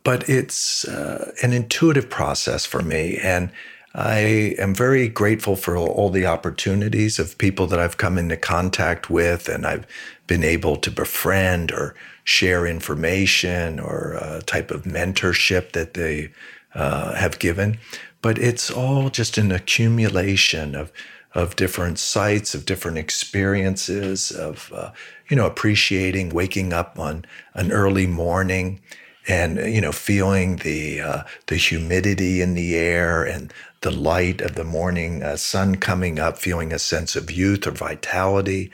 but 0.02 0.28
it's 0.28 0.84
uh, 0.86 1.32
an 1.42 1.52
intuitive 1.52 2.10
process 2.10 2.66
for 2.66 2.82
me. 2.82 3.18
And 3.22 3.50
I 3.94 4.56
am 4.58 4.74
very 4.74 5.08
grateful 5.08 5.54
for 5.54 5.76
all 5.76 6.10
the 6.10 6.26
opportunities 6.26 7.18
of 7.20 7.38
people 7.38 7.68
that 7.68 7.78
I've 7.78 7.96
come 7.96 8.18
into 8.18 8.36
contact 8.36 9.08
with 9.08 9.48
and 9.48 9.64
I've 9.64 9.86
been 10.26 10.42
able 10.42 10.76
to 10.76 10.90
befriend 10.90 11.70
or 11.70 11.94
share 12.24 12.66
information 12.66 13.78
or 13.78 14.18
a 14.20 14.42
type 14.42 14.72
of 14.72 14.82
mentorship 14.82 15.72
that 15.72 15.94
they 15.94 16.32
uh, 16.74 17.14
have 17.14 17.38
given. 17.38 17.78
But 18.20 18.38
it's 18.38 18.70
all 18.70 19.10
just 19.10 19.38
an 19.38 19.52
accumulation 19.52 20.74
of 20.74 20.90
of 21.34 21.56
different 21.56 21.98
sites, 21.98 22.54
of 22.54 22.66
different 22.66 22.98
experiences, 22.98 24.30
of 24.30 24.72
uh, 24.74 24.90
you 25.28 25.36
know 25.36 25.46
appreciating 25.46 26.30
waking 26.30 26.72
up 26.72 26.98
on 26.98 27.24
an 27.54 27.72
early 27.72 28.06
morning 28.06 28.80
and 29.26 29.56
you 29.72 29.80
know 29.80 29.92
feeling 29.92 30.56
the 30.56 31.00
uh, 31.00 31.22
the 31.46 31.56
humidity 31.56 32.40
in 32.40 32.54
the 32.54 32.76
air 32.76 33.24
and 33.24 33.52
the 33.80 33.90
light 33.90 34.40
of 34.40 34.54
the 34.54 34.64
morning 34.64 35.22
uh, 35.22 35.36
sun 35.36 35.76
coming 35.76 36.18
up, 36.18 36.38
feeling 36.38 36.72
a 36.72 36.78
sense 36.78 37.16
of 37.16 37.30
youth 37.30 37.66
or 37.66 37.72
vitality, 37.72 38.70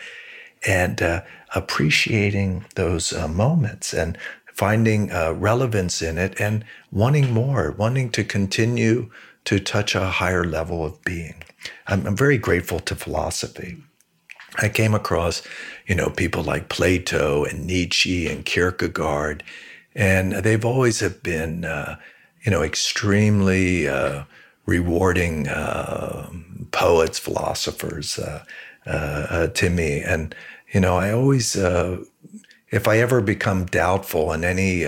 and 0.67 1.03
uh, 1.03 1.23
appreciating 1.55 2.65
those 2.77 3.13
uh, 3.13 3.27
moments 3.27 3.93
and 3.93 4.17
finding 4.53 5.11
uh, 5.11 5.33
relevance 5.33 6.03
in 6.03 6.19
it 6.19 6.39
and 6.41 6.65
wanting 6.93 7.33
more, 7.33 7.73
wanting 7.73 8.11
to 8.11 8.23
continue 8.23 9.11
to 9.45 9.59
touch 9.59 9.95
a 9.95 10.07
higher 10.07 10.45
level 10.45 10.85
of 10.85 11.03
being. 11.03 11.43
I'm, 11.87 12.07
I'm 12.07 12.17
very 12.17 12.39
grateful 12.39 12.81
to 12.81 12.95
philosophy. 12.95 13.77
I 14.57 14.69
came 14.69 14.95
across, 14.95 15.43
you 15.87 15.95
know, 15.95 16.11
people 16.11 16.43
like 16.43 16.69
Plato 16.69 17.45
and 17.45 17.67
Nietzsche 17.67 18.27
and 18.27 18.45
Kierkegaard, 18.45 19.45
and 19.95 20.33
they've 20.33 20.65
always 20.65 21.01
have 21.01 21.23
been, 21.23 21.65
uh, 21.65 21.97
you 22.45 22.51
know, 22.51 22.63
extremely 22.63 23.89
uh, 23.89 24.25
rewarding 24.67 25.49
uh, 25.49 26.29
poets, 26.73 27.19
philosophers 27.19 28.19
uh, 28.19 28.45
uh, 28.87 29.47
to 29.49 29.71
me. 29.71 30.01
And 30.03 30.35
you 30.73 30.81
know, 30.81 30.97
I 30.97 31.13
always, 31.13 31.57
if 31.57 32.87
I 32.89 32.99
ever 32.99 33.21
become 33.21 33.67
doubtful 33.67 34.33
in 34.33 34.45
any 34.45 34.85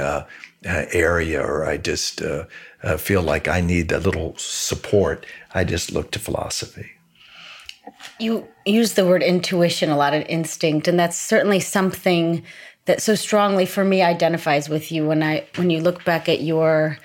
area, 0.64 1.42
or 1.42 1.64
I 1.64 1.76
just 1.76 2.22
feel 2.98 3.22
like 3.22 3.48
I 3.48 3.60
need 3.60 3.90
a 3.92 3.98
little 3.98 4.34
support, 4.38 5.26
I 5.54 5.64
just 5.64 5.92
look 5.92 6.10
to 6.12 6.18
philosophy. 6.18 6.90
You 8.18 8.48
use 8.64 8.94
the 8.94 9.06
word 9.06 9.22
intuition 9.22 9.90
a 9.90 9.96
lot, 9.96 10.14
and 10.14 10.26
instinct, 10.28 10.88
and 10.88 10.98
that's 10.98 11.16
certainly 11.16 11.60
something 11.60 12.44
that 12.84 13.02
so 13.02 13.14
strongly 13.14 13.66
for 13.66 13.84
me 13.84 14.02
identifies 14.02 14.68
with 14.68 14.90
you 14.90 15.06
when 15.06 15.22
I 15.22 15.46
when 15.56 15.70
you 15.70 15.80
look 15.80 16.04
back 16.04 16.28
at 16.28 16.42
your 16.42 16.98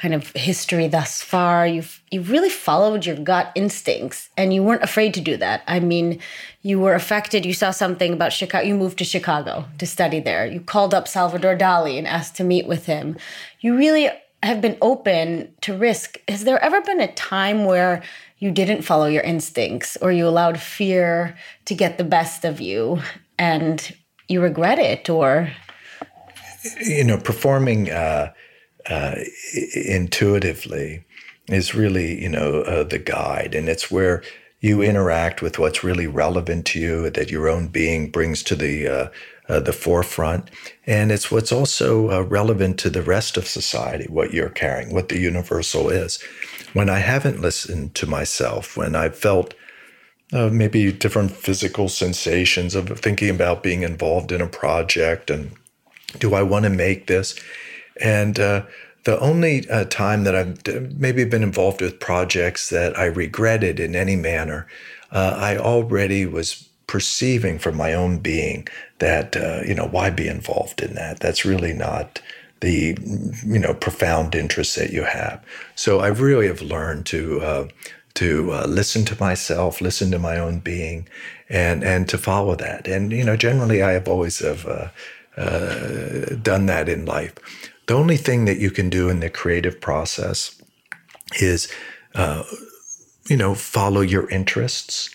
kind 0.00 0.12
of 0.12 0.30
history 0.32 0.88
thus 0.88 1.22
far. 1.22 1.66
You've 1.66 2.02
you 2.10 2.20
really 2.22 2.50
followed 2.50 3.06
your 3.06 3.16
gut 3.16 3.52
instincts 3.54 4.28
and 4.36 4.52
you 4.52 4.62
weren't 4.62 4.82
afraid 4.82 5.14
to 5.14 5.20
do 5.20 5.36
that. 5.38 5.62
I 5.66 5.80
mean 5.80 6.20
you 6.62 6.80
were 6.80 6.94
affected. 6.94 7.46
You 7.46 7.54
saw 7.54 7.70
something 7.70 8.12
about 8.12 8.32
chicago 8.32 8.66
you 8.66 8.74
moved 8.74 8.98
to 8.98 9.04
chicago 9.04 9.66
to 9.78 9.86
study 9.86 10.20
there. 10.20 10.46
You 10.46 10.60
called 10.60 10.94
up 10.94 11.06
salvador 11.08 11.56
dali 11.56 11.96
and 11.96 12.06
asked 12.06 12.36
to 12.36 12.44
meet 12.44 12.66
with 12.66 12.86
him. 12.86 13.16
You 13.60 13.76
really 13.76 14.10
have 14.44 14.60
been 14.60 14.76
open 14.82 15.52
to 15.62 15.76
risk 15.76 16.20
has 16.28 16.44
there 16.44 16.62
ever 16.62 16.80
been 16.82 17.00
a 17.00 17.12
time 17.14 17.64
where 17.64 18.02
you 18.38 18.50
didn't 18.50 18.82
follow 18.82 19.06
your 19.06 19.22
instincts 19.22 19.96
or 20.02 20.12
you 20.12 20.28
allowed 20.28 20.60
fear 20.60 21.36
to 21.64 21.74
get 21.74 21.96
the 21.96 22.04
best 22.04 22.44
of 22.44 22.60
you 22.60 23.00
and 23.38 23.96
you 24.28 24.40
regret 24.40 24.78
it 24.78 25.08
or? 25.08 25.50
You 26.80 27.04
know 27.04 27.18
performing 27.18 27.90
uh, 27.90 28.32
uh, 28.86 29.14
intuitively 29.74 31.04
is 31.48 31.74
really 31.74 32.22
you 32.22 32.28
know 32.28 32.62
uh, 32.62 32.84
the 32.84 32.98
guide 32.98 33.54
and 33.54 33.68
it's 33.68 33.90
where 33.90 34.22
you 34.60 34.80
interact 34.82 35.42
with 35.42 35.58
what's 35.58 35.84
really 35.84 36.06
relevant 36.06 36.64
to 36.66 36.80
you 36.80 37.10
that 37.10 37.30
your 37.30 37.48
own 37.48 37.68
being 37.68 38.10
brings 38.10 38.42
to 38.42 38.54
the 38.54 39.10
uh, 39.48 39.60
the 39.60 39.72
forefront 39.72 40.50
and 40.86 41.12
it's 41.12 41.30
what's 41.30 41.52
also 41.52 42.10
uh, 42.10 42.20
relevant 42.22 42.78
to 42.78 42.90
the 42.90 43.02
rest 43.02 43.36
of 43.36 43.46
society 43.46 44.06
what 44.08 44.32
you're 44.32 44.48
carrying 44.48 44.92
what 44.92 45.08
the 45.08 45.18
universal 45.18 45.88
is 45.90 46.22
when 46.72 46.88
i 46.88 46.98
haven't 46.98 47.40
listened 47.40 47.94
to 47.94 48.06
myself 48.06 48.76
when 48.76 48.94
i've 48.94 49.16
felt 49.16 49.54
uh, 50.32 50.48
maybe 50.48 50.90
different 50.90 51.30
physical 51.30 51.88
sensations 51.88 52.74
of 52.74 52.88
thinking 52.98 53.30
about 53.30 53.62
being 53.62 53.82
involved 53.82 54.32
in 54.32 54.40
a 54.40 54.46
project 54.46 55.30
and 55.30 55.52
do 56.18 56.34
I 56.34 56.42
want 56.42 56.64
to 56.64 56.70
make 56.70 57.06
this? 57.06 57.34
And 58.00 58.38
uh, 58.38 58.64
the 59.04 59.18
only 59.20 59.68
uh, 59.68 59.84
time 59.84 60.24
that 60.24 60.34
I've 60.34 60.98
maybe 60.98 61.24
been 61.24 61.42
involved 61.42 61.80
with 61.80 62.00
projects 62.00 62.70
that 62.70 62.98
I 62.98 63.06
regretted 63.06 63.78
in 63.80 63.94
any 63.94 64.16
manner, 64.16 64.66
uh, 65.12 65.34
I 65.36 65.56
already 65.56 66.26
was 66.26 66.68
perceiving 66.86 67.58
from 67.58 67.76
my 67.76 67.92
own 67.92 68.18
being 68.18 68.68
that 68.98 69.36
uh, 69.36 69.60
you 69.66 69.74
know 69.74 69.86
why 69.86 70.10
be 70.10 70.28
involved 70.28 70.82
in 70.82 70.94
that? 70.94 71.20
That's 71.20 71.44
really 71.44 71.72
not 71.72 72.20
the 72.60 72.96
you 73.44 73.58
know 73.58 73.74
profound 73.74 74.34
interest 74.34 74.76
that 74.76 74.90
you 74.90 75.04
have. 75.04 75.44
So 75.74 76.00
I 76.00 76.08
really 76.08 76.46
have 76.46 76.62
learned 76.62 77.06
to 77.06 77.40
uh, 77.40 77.68
to 78.14 78.52
uh, 78.52 78.66
listen 78.66 79.04
to 79.06 79.16
myself, 79.20 79.80
listen 79.80 80.10
to 80.12 80.18
my 80.18 80.38
own 80.38 80.60
being, 80.60 81.08
and 81.48 81.84
and 81.84 82.08
to 82.08 82.18
follow 82.18 82.54
that. 82.56 82.86
And 82.86 83.12
you 83.12 83.24
know, 83.24 83.36
generally, 83.36 83.82
I 83.82 83.92
have 83.92 84.08
always 84.08 84.38
have 84.38 84.66
uh, 84.66 84.88
uh, 85.36 86.36
done 86.42 86.66
that 86.66 86.88
in 86.88 87.04
life. 87.04 87.34
The 87.86 87.94
only 87.94 88.16
thing 88.16 88.46
that 88.46 88.58
you 88.58 88.70
can 88.70 88.88
do 88.88 89.08
in 89.08 89.20
the 89.20 89.28
creative 89.28 89.80
process 89.80 90.60
is, 91.40 91.70
uh, 92.14 92.44
you 93.28 93.36
know, 93.36 93.54
follow 93.54 94.00
your 94.00 94.28
interests. 94.30 95.13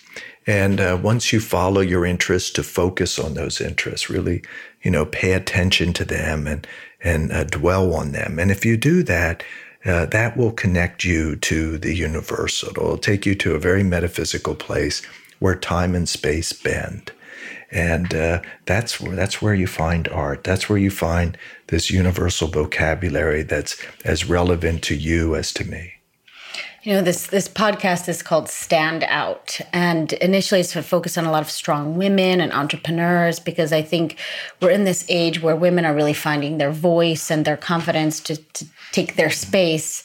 And 0.50 0.80
uh, 0.80 0.98
once 1.00 1.32
you 1.32 1.38
follow 1.38 1.80
your 1.80 2.04
interests, 2.04 2.50
to 2.50 2.64
focus 2.64 3.20
on 3.20 3.34
those 3.34 3.60
interests, 3.60 4.10
really, 4.10 4.42
you 4.82 4.90
know, 4.90 5.06
pay 5.06 5.32
attention 5.32 5.92
to 5.92 6.04
them 6.04 6.48
and 6.48 6.66
and 7.04 7.30
uh, 7.30 7.44
dwell 7.44 7.94
on 7.94 8.10
them. 8.10 8.40
And 8.40 8.50
if 8.50 8.64
you 8.64 8.76
do 8.76 9.04
that, 9.04 9.44
uh, 9.84 10.06
that 10.06 10.36
will 10.36 10.50
connect 10.50 11.04
you 11.04 11.36
to 11.36 11.78
the 11.78 11.94
universal. 11.94 12.70
It'll 12.70 12.98
take 12.98 13.24
you 13.24 13.36
to 13.36 13.54
a 13.54 13.60
very 13.60 13.84
metaphysical 13.84 14.56
place 14.56 15.02
where 15.38 15.54
time 15.54 15.94
and 15.94 16.08
space 16.08 16.52
bend. 16.52 17.12
And 17.70 18.12
uh, 18.12 18.42
that's 18.66 19.00
where 19.00 19.14
that's 19.14 19.40
where 19.40 19.54
you 19.54 19.68
find 19.68 20.08
art. 20.08 20.42
That's 20.42 20.68
where 20.68 20.80
you 20.80 20.90
find 20.90 21.38
this 21.68 21.92
universal 21.92 22.48
vocabulary 22.48 23.44
that's 23.44 23.80
as 24.04 24.28
relevant 24.28 24.82
to 24.82 24.96
you 24.96 25.36
as 25.36 25.52
to 25.52 25.64
me. 25.64 25.99
You 26.82 26.94
know, 26.94 27.02
this 27.02 27.26
this 27.26 27.46
podcast 27.46 28.08
is 28.08 28.22
called 28.22 28.48
Stand 28.48 29.04
Out. 29.04 29.60
And 29.70 30.14
initially 30.14 30.60
it's 30.60 30.72
focused 30.72 31.18
on 31.18 31.26
a 31.26 31.30
lot 31.30 31.42
of 31.42 31.50
strong 31.50 31.98
women 31.98 32.40
and 32.40 32.54
entrepreneurs 32.54 33.38
because 33.38 33.70
I 33.70 33.82
think 33.82 34.18
we're 34.62 34.70
in 34.70 34.84
this 34.84 35.04
age 35.10 35.42
where 35.42 35.54
women 35.54 35.84
are 35.84 35.94
really 35.94 36.14
finding 36.14 36.56
their 36.56 36.70
voice 36.70 37.30
and 37.30 37.44
their 37.44 37.58
confidence 37.58 38.18
to, 38.20 38.36
to 38.36 38.66
take 38.92 39.16
their 39.16 39.28
space 39.28 40.04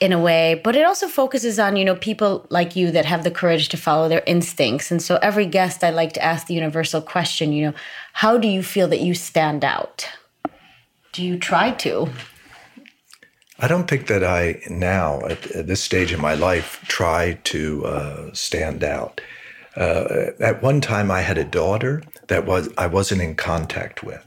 in 0.00 0.10
a 0.10 0.18
way. 0.18 0.58
But 0.64 0.74
it 0.74 0.86
also 0.86 1.06
focuses 1.06 1.58
on 1.58 1.76
you 1.76 1.84
know 1.84 1.96
people 1.96 2.46
like 2.48 2.74
you 2.76 2.90
that 2.92 3.04
have 3.04 3.22
the 3.22 3.30
courage 3.30 3.68
to 3.68 3.76
follow 3.76 4.08
their 4.08 4.22
instincts. 4.26 4.90
And 4.90 5.02
so 5.02 5.18
every 5.20 5.44
guest 5.44 5.84
i 5.84 5.90
like 5.90 6.14
to 6.14 6.24
ask 6.24 6.46
the 6.46 6.54
universal 6.54 7.02
question 7.02 7.52
you 7.52 7.66
know 7.66 7.74
how 8.14 8.38
do 8.38 8.48
you 8.48 8.62
feel 8.62 8.88
that 8.88 9.00
you 9.00 9.12
stand 9.12 9.66
out? 9.66 10.08
Do 11.12 11.22
you 11.22 11.38
try 11.38 11.72
to 11.72 12.08
I 13.58 13.68
don't 13.68 13.88
think 13.88 14.06
that 14.08 14.22
I 14.22 14.60
now, 14.68 15.20
at, 15.26 15.50
at 15.52 15.66
this 15.66 15.82
stage 15.82 16.12
in 16.12 16.20
my 16.20 16.34
life, 16.34 16.80
try 16.88 17.38
to 17.44 17.86
uh, 17.86 18.30
stand 18.34 18.84
out. 18.84 19.20
Uh, 19.76 20.30
at 20.40 20.62
one 20.62 20.80
time, 20.80 21.10
I 21.10 21.20
had 21.20 21.38
a 21.38 21.44
daughter 21.44 22.02
that 22.28 22.46
was 22.46 22.68
I 22.76 22.86
wasn't 22.86 23.22
in 23.22 23.34
contact 23.34 24.02
with, 24.02 24.26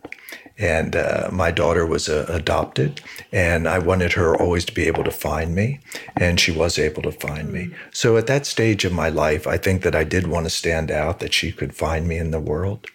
and 0.60 0.96
uh, 0.96 1.30
my 1.32 1.52
daughter 1.52 1.86
was 1.86 2.10
uh, 2.10 2.26
adopted 2.28 3.02
and 3.32 3.68
i 3.68 3.80
wanted 3.80 4.14
her 4.14 4.36
always 4.36 4.66
to 4.66 4.74
be 4.74 4.86
able 4.88 5.04
to 5.04 5.12
find 5.12 5.56
me 5.56 5.80
and 6.18 6.40
she 6.40 6.52
was 6.52 6.78
able 6.78 7.02
to 7.02 7.12
find 7.12 7.52
me. 7.52 7.72
So 7.92 8.18
at 8.18 8.28
that 8.28 8.46
stage 8.46 8.86
of 8.86 8.92
my 8.92 9.10
life 9.10 9.48
i 9.48 9.58
think 9.58 9.82
that 9.84 9.96
i 9.96 10.04
did 10.04 10.28
want 10.28 10.46
to 10.46 10.50
stand 10.50 10.92
out 10.92 11.20
that 11.20 11.34
she 11.34 11.52
could 11.52 11.74
find 11.74 12.08
me 12.08 12.18
in 12.18 12.32
the 12.32 12.40
world. 12.40 12.86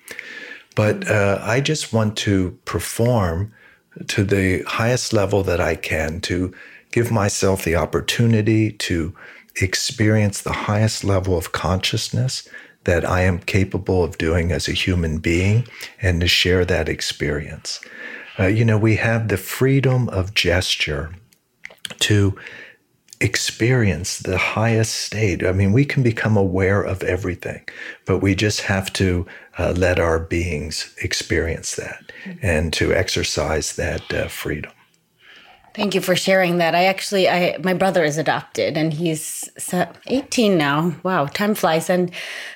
But 0.77 1.09
uh, 1.11 1.39
i 1.43 1.61
just 1.61 1.93
want 1.93 2.17
to 2.19 2.59
perform 2.65 3.53
to 4.09 4.25
the 4.25 4.63
highest 4.63 5.13
level 5.13 5.43
that 5.43 5.61
i 5.61 5.75
can 5.75 6.21
to 6.21 6.53
give 6.91 7.11
myself 7.11 7.65
the 7.65 7.75
opportunity 7.75 8.71
to 8.71 9.15
experience 9.61 10.41
the 10.43 10.53
highest 10.53 11.05
level 11.05 11.37
of 11.37 11.53
consciousness 11.53 12.49
that 12.85 13.05
I 13.05 13.23
am 13.23 13.39
capable 13.39 14.05
of 14.05 14.19
doing 14.19 14.53
as 14.53 14.69
a 14.69 14.73
human 14.73 15.19
being 15.19 15.67
and 16.01 16.21
to 16.21 16.29
share 16.29 16.65
that 16.65 16.89
experience. 16.89 17.81
Uh, 18.39 18.47
you 18.47 18.65
know, 18.65 18.79
we 18.79 18.97
have 18.97 19.29
the 19.29 19.37
freedom 19.37 20.09
of 20.11 20.35
gesture 20.35 21.15
to 22.01 22.37
experience 23.21 24.19
the 24.19 24.39
highest 24.39 24.95
state. 24.95 25.45
I 25.45 25.53
mean, 25.53 25.73
we 25.73 25.85
can 25.85 26.03
become 26.03 26.37
aware 26.37 26.83
of 26.83 27.03
everything, 27.03 27.63
but 28.07 28.19
we 28.19 28.35
just 28.35 28.63
have 28.63 28.93
to 28.95 29.27
uh, 29.59 29.73
let 29.77 29.99
our 29.99 30.19
beings 30.19 30.95
experience 31.03 31.77
that 31.77 32.13
and 32.43 32.73
to 32.75 32.93
exercise 32.93 33.77
that 33.77 34.13
uh, 34.13 34.29
freedom. 34.29 34.73
Thank 35.75 35.97
you 35.97 36.01
for 36.01 36.15
sharing 36.15 36.59
that. 36.59 36.77
I 36.77 36.85
actually, 36.85 37.29
I 37.29 37.57
my 37.65 37.75
brother 37.75 38.05
is 38.05 38.17
adopted, 38.17 38.77
and 38.77 38.93
he's 38.93 39.49
18 40.07 40.57
now. 40.57 40.95
Wow, 41.03 41.27
time 41.27 41.57
flies, 41.57 41.91
and 41.91 42.13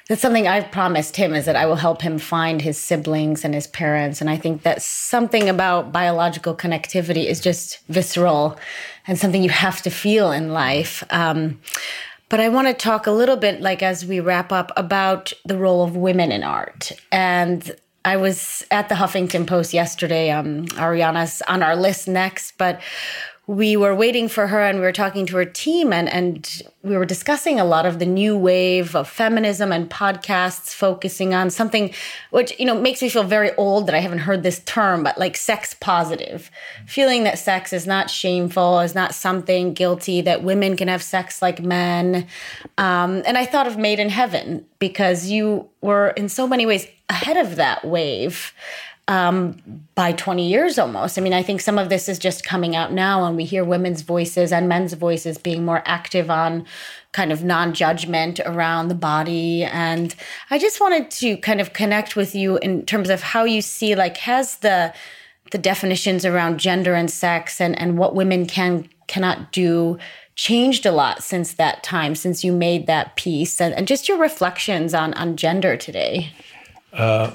that's 0.08 0.20
something 0.20 0.46
I've 0.46 0.70
promised 0.70 1.16
him 1.16 1.34
is 1.34 1.44
that 1.46 1.56
I 1.56 1.66
will 1.66 1.76
help 1.76 2.00
him 2.00 2.18
find 2.18 2.62
his 2.62 2.78
siblings 2.78 3.44
and 3.44 3.54
his 3.54 3.66
parents. 3.66 4.20
And 4.20 4.30
I 4.30 4.36
think 4.36 4.62
that 4.62 4.82
something 4.82 5.48
about 5.48 5.90
biological 5.90 6.54
connectivity 6.54 7.26
is 7.26 7.40
just 7.40 7.80
visceral, 7.88 8.56
and 9.08 9.18
something 9.18 9.42
you 9.42 9.50
have 9.50 9.82
to 9.82 9.90
feel 9.90 10.30
in 10.30 10.52
life. 10.52 11.02
Um, 11.10 11.60
but 12.28 12.38
I 12.38 12.48
want 12.50 12.68
to 12.68 12.74
talk 12.74 13.08
a 13.08 13.10
little 13.10 13.36
bit, 13.36 13.60
like 13.60 13.82
as 13.82 14.06
we 14.06 14.20
wrap 14.20 14.52
up, 14.52 14.70
about 14.76 15.32
the 15.44 15.58
role 15.58 15.82
of 15.82 15.96
women 15.96 16.30
in 16.30 16.44
art 16.44 16.92
and 17.10 17.74
I 18.04 18.16
was 18.16 18.64
at 18.70 18.88
the 18.88 18.94
Huffington 18.94 19.46
Post 19.46 19.74
yesterday. 19.74 20.30
Um, 20.30 20.66
Arianna's 20.66 21.42
on 21.48 21.62
our 21.62 21.76
list 21.76 22.08
next, 22.08 22.56
but 22.58 22.80
we 23.48 23.78
were 23.78 23.94
waiting 23.94 24.28
for 24.28 24.46
her 24.46 24.60
and 24.60 24.78
we 24.78 24.84
were 24.84 24.92
talking 24.92 25.24
to 25.24 25.34
her 25.34 25.44
team 25.46 25.90
and, 25.90 26.06
and 26.06 26.62
we 26.82 26.98
were 26.98 27.06
discussing 27.06 27.58
a 27.58 27.64
lot 27.64 27.86
of 27.86 27.98
the 27.98 28.04
new 28.04 28.36
wave 28.36 28.94
of 28.94 29.08
feminism 29.08 29.72
and 29.72 29.88
podcasts 29.88 30.74
focusing 30.74 31.32
on 31.32 31.48
something 31.48 31.92
which 32.30 32.52
you 32.60 32.66
know 32.66 32.78
makes 32.78 33.00
me 33.00 33.08
feel 33.08 33.24
very 33.24 33.50
old 33.54 33.86
that 33.86 33.94
i 33.94 34.00
haven't 34.00 34.18
heard 34.18 34.42
this 34.42 34.60
term 34.60 35.02
but 35.02 35.16
like 35.16 35.34
sex 35.34 35.74
positive. 35.80 36.50
Feeling 36.86 37.24
that 37.24 37.38
sex 37.38 37.72
is 37.72 37.86
not 37.86 38.10
shameful 38.10 38.80
is 38.80 38.94
not 38.94 39.14
something 39.14 39.72
guilty 39.72 40.20
that 40.20 40.42
women 40.42 40.76
can 40.76 40.88
have 40.88 41.02
sex 41.02 41.40
like 41.40 41.62
men. 41.62 42.26
Um, 42.76 43.22
and 43.24 43.38
i 43.38 43.46
thought 43.46 43.66
of 43.66 43.78
made 43.78 43.98
in 43.98 44.10
heaven 44.10 44.66
because 44.78 45.30
you 45.30 45.66
were 45.80 46.10
in 46.10 46.28
so 46.28 46.46
many 46.46 46.66
ways 46.66 46.86
ahead 47.08 47.38
of 47.38 47.56
that 47.56 47.82
wave 47.82 48.52
um, 49.08 49.56
by 49.94 50.12
20 50.12 50.46
years 50.46 50.78
almost. 50.78 51.18
I 51.18 51.22
mean, 51.22 51.32
I 51.32 51.42
think 51.42 51.62
some 51.62 51.78
of 51.78 51.88
this 51.88 52.08
is 52.08 52.18
just 52.18 52.44
coming 52.44 52.76
out 52.76 52.92
now, 52.92 53.24
and 53.24 53.36
we 53.36 53.44
hear 53.44 53.64
women's 53.64 54.02
voices 54.02 54.52
and 54.52 54.68
men's 54.68 54.92
voices 54.92 55.38
being 55.38 55.64
more 55.64 55.82
active 55.86 56.30
on 56.30 56.66
kind 57.12 57.32
of 57.32 57.42
non 57.42 57.72
judgment 57.72 58.38
around 58.44 58.88
the 58.88 58.94
body. 58.94 59.64
And 59.64 60.14
I 60.50 60.58
just 60.58 60.78
wanted 60.80 61.10
to 61.12 61.38
kind 61.38 61.60
of 61.60 61.72
connect 61.72 62.16
with 62.16 62.34
you 62.34 62.58
in 62.58 62.84
terms 62.84 63.08
of 63.08 63.22
how 63.22 63.44
you 63.44 63.62
see, 63.62 63.94
like, 63.94 64.18
has 64.18 64.58
the 64.58 64.94
the 65.50 65.58
definitions 65.58 66.26
around 66.26 66.60
gender 66.60 66.92
and 66.92 67.10
sex 67.10 67.58
and, 67.58 67.78
and 67.78 67.96
what 67.96 68.14
women 68.14 68.44
can 68.44 68.86
cannot 69.06 69.50
do 69.50 69.98
changed 70.34 70.84
a 70.84 70.92
lot 70.92 71.22
since 71.22 71.54
that 71.54 71.82
time, 71.82 72.14
since 72.14 72.44
you 72.44 72.52
made 72.52 72.86
that 72.86 73.16
piece, 73.16 73.58
and, 73.58 73.74
and 73.74 73.88
just 73.88 74.06
your 74.06 74.18
reflections 74.18 74.92
on 74.92 75.14
on 75.14 75.34
gender 75.36 75.78
today. 75.78 76.30
Uh, 76.98 77.30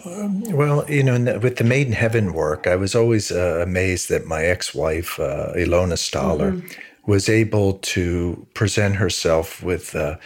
well, 0.52 0.86
you 0.90 1.02
know, 1.02 1.18
the, 1.18 1.40
with 1.40 1.56
the 1.56 1.64
Made 1.64 1.88
in 1.88 1.94
Heaven 1.94 2.34
work, 2.34 2.68
I 2.68 2.76
was 2.76 2.96
always 2.96 3.32
uh, 3.32 3.62
amazed 3.64 4.10
that 4.10 4.26
my 4.26 4.44
ex-wife, 4.44 5.18
uh, 5.22 5.54
Ilona 5.56 5.98
Staller, 5.98 6.52
mm-hmm. 6.52 7.12
was 7.12 7.30
able 7.30 7.76
to 7.76 8.46
present 8.54 8.98
herself 8.98 9.64
with 9.64 9.96
uh, 9.96 10.18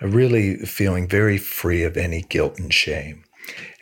really 0.00 0.56
feeling 0.56 1.06
very 1.06 1.36
free 1.36 1.82
of 1.82 1.98
any 1.98 2.22
guilt 2.22 2.58
and 2.58 2.72
shame. 2.72 3.22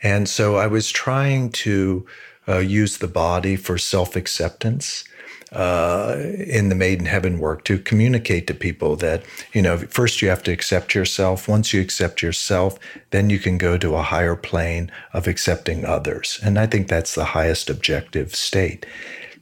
And 0.03 0.27
so 0.27 0.57
I 0.57 0.67
was 0.67 0.91
trying 0.91 1.49
to 1.51 2.05
uh, 2.47 2.57
use 2.57 2.97
the 2.97 3.07
body 3.07 3.55
for 3.55 3.77
self-acceptance 3.77 5.05
uh, 5.51 6.15
in 6.47 6.69
the 6.69 6.75
Made 6.75 6.99
in 6.99 7.05
Heaven 7.05 7.39
work 7.39 7.63
to 7.65 7.77
communicate 7.77 8.47
to 8.47 8.53
people 8.53 8.95
that, 8.97 9.23
you 9.53 9.61
know, 9.61 9.77
first 9.77 10.21
you 10.21 10.29
have 10.29 10.43
to 10.43 10.51
accept 10.51 10.95
yourself. 10.95 11.47
Once 11.47 11.73
you 11.73 11.81
accept 11.81 12.21
yourself, 12.21 12.79
then 13.11 13.29
you 13.29 13.39
can 13.39 13.57
go 13.57 13.77
to 13.77 13.95
a 13.95 14.01
higher 14.01 14.35
plane 14.35 14.91
of 15.13 15.27
accepting 15.27 15.85
others. 15.85 16.39
And 16.43 16.57
I 16.57 16.65
think 16.65 16.87
that's 16.87 17.15
the 17.15 17.25
highest 17.25 17.69
objective 17.69 18.35
state. 18.35 18.85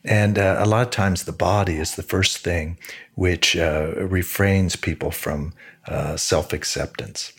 And 0.05 0.37
uh, 0.37 0.57
a 0.59 0.65
lot 0.65 0.85
of 0.85 0.91
times 0.91 1.23
the 1.23 1.31
body 1.31 1.77
is 1.77 1.95
the 1.95 2.03
first 2.03 2.39
thing 2.39 2.77
which 3.15 3.55
uh, 3.55 3.93
refrains 3.95 4.75
people 4.75 5.11
from 5.11 5.53
uh, 5.87 6.17
self 6.17 6.51
acceptance. 6.51 7.31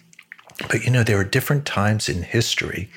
But, 0.69 0.85
you 0.85 0.91
know, 0.91 1.03
there 1.03 1.19
are 1.19 1.25
different 1.25 1.67
times 1.67 2.09
in 2.09 2.23
history 2.23 2.89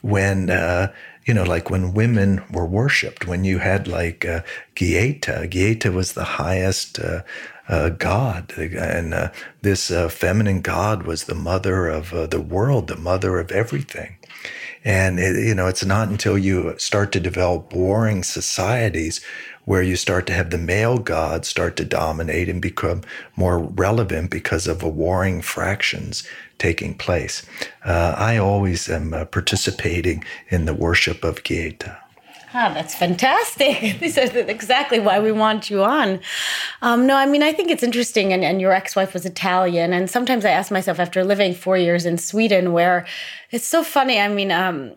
when 0.00 0.48
uh, 0.48 0.92
you 1.30 1.34
know, 1.34 1.44
like 1.44 1.70
when 1.70 1.94
women 1.94 2.42
were 2.50 2.66
worshipped, 2.66 3.24
when 3.24 3.44
you 3.44 3.58
had 3.58 3.86
like 3.86 4.24
uh, 4.26 4.40
Gaia, 4.74 5.46
Gaia 5.46 5.92
was 5.92 6.14
the 6.14 6.24
highest 6.24 6.98
uh, 6.98 7.22
uh, 7.68 7.90
god, 7.90 8.52
and 8.58 9.14
uh, 9.14 9.30
this 9.62 9.92
uh, 9.92 10.08
feminine 10.08 10.60
god 10.60 11.04
was 11.04 11.24
the 11.24 11.36
mother 11.36 11.86
of 11.86 12.12
uh, 12.12 12.26
the 12.26 12.40
world, 12.40 12.88
the 12.88 12.96
mother 12.96 13.38
of 13.38 13.52
everything. 13.52 14.16
And 14.84 15.20
it, 15.20 15.46
you 15.46 15.54
know, 15.54 15.68
it's 15.68 15.84
not 15.84 16.08
until 16.08 16.36
you 16.36 16.74
start 16.78 17.12
to 17.12 17.20
develop 17.20 17.72
warring 17.72 18.24
societies 18.24 19.20
where 19.66 19.82
you 19.82 19.94
start 19.94 20.26
to 20.26 20.32
have 20.32 20.50
the 20.50 20.58
male 20.58 20.98
gods 20.98 21.46
start 21.46 21.76
to 21.76 21.84
dominate 21.84 22.48
and 22.48 22.60
become 22.60 23.02
more 23.36 23.60
relevant 23.60 24.32
because 24.32 24.66
of 24.66 24.82
warring 24.82 25.42
fractions 25.42 26.26
taking 26.60 26.94
place. 26.94 27.42
Uh, 27.84 28.14
I 28.16 28.36
always 28.36 28.88
am 28.88 29.12
uh, 29.12 29.24
participating 29.24 30.22
in 30.48 30.66
the 30.66 30.74
worship 30.74 31.24
of 31.24 31.42
Gaia. 31.42 31.96
Ah, 32.52 32.72
that's 32.74 32.94
fantastic. 32.94 33.98
this 34.00 34.16
is 34.16 34.34
exactly 34.34 34.98
why 34.98 35.20
we 35.20 35.30
want 35.30 35.70
you 35.70 35.82
on. 35.82 36.20
Um, 36.82 37.06
no, 37.06 37.16
I 37.16 37.26
mean, 37.26 37.42
I 37.42 37.52
think 37.52 37.70
it's 37.70 37.82
interesting. 37.82 38.32
And, 38.32 38.44
and 38.44 38.60
your 38.60 38.72
ex 38.72 38.96
wife 38.96 39.14
was 39.14 39.24
Italian. 39.24 39.92
And 39.92 40.10
sometimes 40.10 40.44
I 40.44 40.50
ask 40.50 40.70
myself, 40.70 40.98
after 40.98 41.24
living 41.24 41.54
four 41.54 41.78
years 41.78 42.06
in 42.06 42.18
Sweden, 42.18 42.72
where 42.72 43.06
it's 43.50 43.66
so 43.66 43.84
funny. 43.84 44.18
I 44.18 44.28
mean, 44.28 44.50
um, 44.50 44.92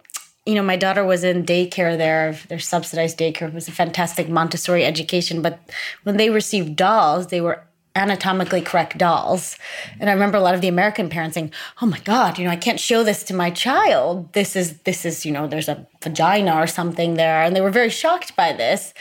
you 0.46 0.56
know, 0.56 0.64
my 0.64 0.76
daughter 0.76 1.06
was 1.06 1.24
in 1.24 1.46
daycare 1.46 1.96
there. 1.96 2.38
Their 2.50 2.60
subsidized 2.60 3.20
daycare 3.20 3.50
it 3.50 3.54
was 3.54 3.68
a 3.68 3.72
fantastic 3.72 4.28
Montessori 4.30 4.84
education. 4.84 5.42
But 5.42 5.60
when 6.04 6.18
they 6.18 6.30
received 6.32 6.76
dolls, 6.76 7.28
they 7.28 7.40
were 7.40 7.64
anatomically 7.96 8.62
correct 8.62 8.98
dolls. 8.98 9.56
And 10.00 10.10
I 10.10 10.14
remember 10.14 10.38
a 10.38 10.42
lot 10.42 10.56
of 10.56 10.62
the 10.62 10.68
American 10.68 11.10
parents 11.10 11.36
saying, 11.36 11.52
"Oh 11.82 11.86
my 11.86 12.00
god, 12.00 12.38
you 12.38 12.46
know, 12.46 12.52
I 12.52 12.56
can't 12.56 12.80
show 12.80 13.04
this 13.04 13.24
to 13.26 13.34
my 13.34 13.50
child. 13.52 14.34
This 14.34 14.56
is 14.56 14.80
this 14.80 15.06
is, 15.06 15.26
you 15.26 15.32
know, 15.32 15.48
there's 15.48 15.70
a 15.70 15.86
vagina 16.02 16.56
or 16.56 16.68
something 16.68 17.16
there." 17.16 17.44
And 17.44 17.56
they 17.56 17.62
were 17.62 17.72
very 17.72 17.90
shocked 17.90 18.36
by 18.36 18.54
this. 18.54 18.94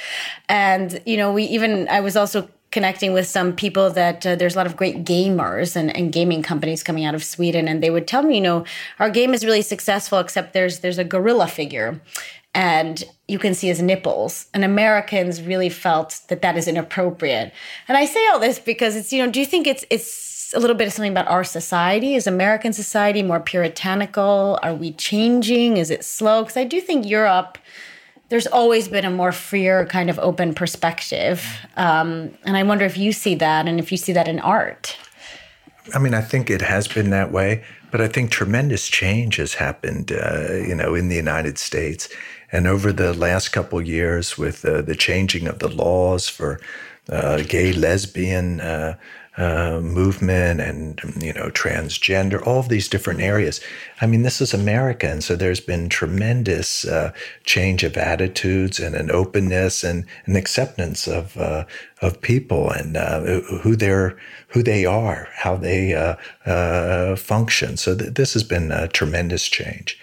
And, 0.48 1.00
you 1.06 1.16
know, 1.16 1.32
we 1.32 1.44
even 1.44 1.88
I 1.88 2.00
was 2.00 2.16
also 2.16 2.48
connecting 2.72 3.12
with 3.12 3.26
some 3.26 3.54
people 3.54 3.90
that 3.90 4.26
uh, 4.26 4.34
there's 4.34 4.54
a 4.54 4.58
lot 4.58 4.66
of 4.66 4.76
great 4.76 5.04
gamers 5.04 5.76
and, 5.76 5.94
and 5.94 6.10
gaming 6.10 6.42
companies 6.42 6.82
coming 6.82 7.04
out 7.04 7.14
of 7.14 7.22
Sweden 7.22 7.68
and 7.68 7.82
they 7.82 7.90
would 7.90 8.08
tell 8.08 8.22
me 8.22 8.36
you 8.36 8.40
know 8.40 8.64
our 8.98 9.10
game 9.10 9.34
is 9.34 9.44
really 9.44 9.60
successful 9.60 10.18
except 10.18 10.54
there's 10.54 10.80
there's 10.80 10.96
a 10.96 11.04
gorilla 11.04 11.46
figure 11.46 12.00
and 12.54 13.04
you 13.28 13.38
can 13.38 13.54
see 13.54 13.68
his 13.68 13.80
nipples 13.80 14.46
and 14.52 14.64
Americans 14.64 15.42
really 15.42 15.68
felt 15.68 16.20
that 16.28 16.42
that 16.42 16.56
is 16.56 16.68
inappropriate 16.68 17.52
and 17.88 17.96
I 17.96 18.04
say 18.04 18.26
all 18.28 18.38
this 18.38 18.58
because 18.58 18.96
it's 18.96 19.12
you 19.12 19.24
know 19.24 19.30
do 19.30 19.40
you 19.40 19.46
think 19.46 19.66
it's 19.66 19.84
it's 19.90 20.52
a 20.54 20.60
little 20.60 20.76
bit 20.76 20.86
of 20.86 20.92
something 20.92 21.12
about 21.12 21.28
our 21.28 21.44
society 21.44 22.14
is 22.14 22.26
American 22.26 22.72
society 22.72 23.22
more 23.22 23.40
puritanical 23.40 24.58
are 24.62 24.74
we 24.74 24.92
changing 24.92 25.78
is 25.78 25.90
it 25.90 26.04
slow 26.04 26.42
because 26.42 26.56
I 26.56 26.64
do 26.64 26.80
think 26.80 27.06
Europe 27.06 27.58
there's 28.32 28.46
always 28.46 28.88
been 28.88 29.04
a 29.04 29.10
more 29.10 29.30
freer 29.30 29.84
kind 29.84 30.08
of 30.08 30.18
open 30.18 30.54
perspective. 30.54 31.46
Um, 31.76 32.30
and 32.44 32.56
I 32.56 32.62
wonder 32.62 32.86
if 32.86 32.96
you 32.96 33.12
see 33.12 33.34
that 33.34 33.68
and 33.68 33.78
if 33.78 33.92
you 33.92 33.98
see 33.98 34.14
that 34.14 34.26
in 34.26 34.40
art. 34.40 34.96
I 35.94 35.98
mean, 35.98 36.14
I 36.14 36.22
think 36.22 36.48
it 36.48 36.62
has 36.62 36.88
been 36.88 37.10
that 37.10 37.30
way, 37.30 37.62
but 37.90 38.00
I 38.00 38.08
think 38.08 38.30
tremendous 38.30 38.88
change 38.88 39.36
has 39.36 39.52
happened, 39.52 40.12
uh, 40.12 40.54
you 40.54 40.74
know, 40.74 40.94
in 40.94 41.10
the 41.10 41.14
United 41.14 41.58
States. 41.58 42.08
And 42.52 42.66
over 42.66 42.92
the 42.92 43.14
last 43.14 43.48
couple 43.48 43.80
years, 43.80 44.36
with 44.36 44.64
uh, 44.64 44.82
the 44.82 44.94
changing 44.94 45.48
of 45.48 45.58
the 45.58 45.68
laws 45.68 46.28
for 46.28 46.60
uh, 47.08 47.42
gay, 47.42 47.72
lesbian, 47.72 48.60
uh, 48.60 48.96
uh, 49.38 49.80
movement 49.80 50.60
and 50.60 51.00
you 51.18 51.32
know 51.32 51.48
transgender 51.48 52.46
all 52.46 52.58
of 52.58 52.68
these 52.68 52.86
different 52.86 53.22
areas 53.22 53.62
i 54.02 54.06
mean 54.06 54.20
this 54.20 54.42
is 54.42 54.52
america. 54.52 55.08
And 55.08 55.24
so 55.24 55.36
there's 55.36 55.58
been 55.58 55.88
tremendous 55.88 56.84
uh, 56.84 57.12
change 57.44 57.82
of 57.82 57.96
attitudes 57.96 58.78
and 58.78 58.94
an 58.94 59.10
openness 59.10 59.84
and 59.84 60.04
an 60.26 60.36
acceptance 60.36 61.08
of 61.08 61.34
uh, 61.38 61.64
of 62.02 62.20
people 62.20 62.70
and 62.70 62.94
who 63.62 63.74
they're 63.74 64.18
who 64.48 64.62
they 64.62 64.84
are 64.84 65.28
how 65.34 65.56
they 65.56 65.94
function. 67.16 67.78
So 67.78 67.96
th- 67.96 68.12
this 68.12 68.34
has 68.34 68.44
been 68.44 68.70
a 68.70 68.86
tremendous 68.86 69.48
change 69.48 69.98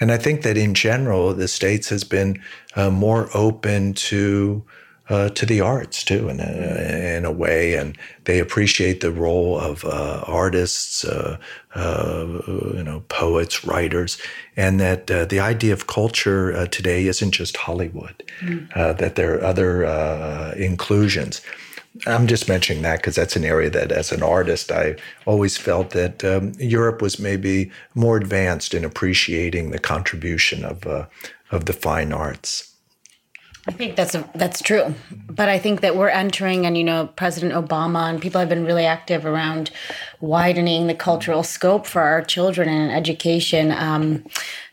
and 0.00 0.12
i 0.12 0.16
think 0.16 0.42
that 0.42 0.56
in 0.56 0.74
general 0.74 1.32
the 1.34 1.48
states 1.48 1.88
has 1.88 2.04
been 2.04 2.40
more 2.76 3.28
open 3.34 3.94
to 3.94 4.62
uh, 5.08 5.28
to 5.30 5.46
the 5.46 5.60
arts 5.60 6.02
too, 6.02 6.28
in 6.28 6.40
a, 6.40 7.16
in 7.16 7.24
a 7.24 7.30
way, 7.30 7.74
and 7.74 7.96
they 8.24 8.40
appreciate 8.40 9.00
the 9.00 9.12
role 9.12 9.58
of 9.58 9.84
uh, 9.84 10.24
artists, 10.26 11.04
uh, 11.04 11.38
uh 11.74 12.26
you 12.74 12.82
know, 12.82 13.00
poets, 13.08 13.64
writers, 13.64 14.18
and 14.56 14.80
that 14.80 15.08
uh, 15.10 15.24
the 15.24 15.38
idea 15.38 15.72
of 15.72 15.86
culture 15.86 16.52
uh, 16.56 16.66
today 16.66 17.06
isn't 17.06 17.30
just 17.30 17.56
Hollywood. 17.56 18.22
Mm. 18.40 18.98
that 18.98 19.14
there 19.14 19.34
are 19.34 19.44
other 19.44 19.84
inclusions. 20.56 21.40
I'm 22.06 22.26
just 22.26 22.48
mentioning 22.48 22.82
that 22.82 22.96
because 22.96 23.14
that's 23.14 23.36
an 23.36 23.44
area 23.44 23.70
that, 23.70 23.92
as 23.92 24.12
an 24.12 24.22
artist, 24.22 24.70
I 24.72 24.96
always 25.24 25.56
felt 25.56 25.90
that 25.90 26.24
um, 26.24 26.52
Europe 26.58 27.00
was 27.00 27.18
maybe 27.18 27.70
more 27.94 28.16
advanced 28.16 28.74
in 28.74 28.84
appreciating 28.84 29.70
the 29.70 29.78
contribution 29.78 30.64
of 30.64 30.86
of 31.50 31.64
the 31.66 31.72
fine 31.72 32.12
arts. 32.12 32.72
I 33.68 33.72
think 33.72 33.96
that's 33.96 34.14
a, 34.14 34.28
that's 34.36 34.62
true, 34.62 34.94
but 35.28 35.48
I 35.48 35.58
think 35.58 35.80
that 35.80 35.96
we're 35.96 36.08
entering, 36.08 36.66
and 36.66 36.78
you 36.78 36.84
know, 36.84 37.08
President 37.16 37.52
Obama 37.52 38.08
and 38.08 38.22
people 38.22 38.38
have 38.38 38.48
been 38.48 38.64
really 38.64 38.86
active 38.86 39.26
around 39.26 39.72
widening 40.20 40.86
the 40.86 40.94
cultural 40.94 41.42
scope 41.42 41.84
for 41.84 42.00
our 42.00 42.22
children 42.22 42.68
and 42.68 42.92
education. 42.92 43.72
Um, 43.72 44.24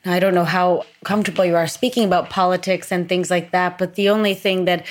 I 0.06 0.20
don't 0.20 0.36
know 0.36 0.46
how 0.46 0.86
comfortable 1.06 1.44
you 1.44 1.56
are 1.56 1.66
speaking 1.66 2.06
about 2.06 2.30
politics 2.30 2.92
and 2.92 3.10
things 3.10 3.32
like 3.32 3.50
that, 3.52 3.80
but 3.80 3.96
the 3.96 4.10
only 4.10 4.36
thing 4.36 4.66
that 4.66 4.86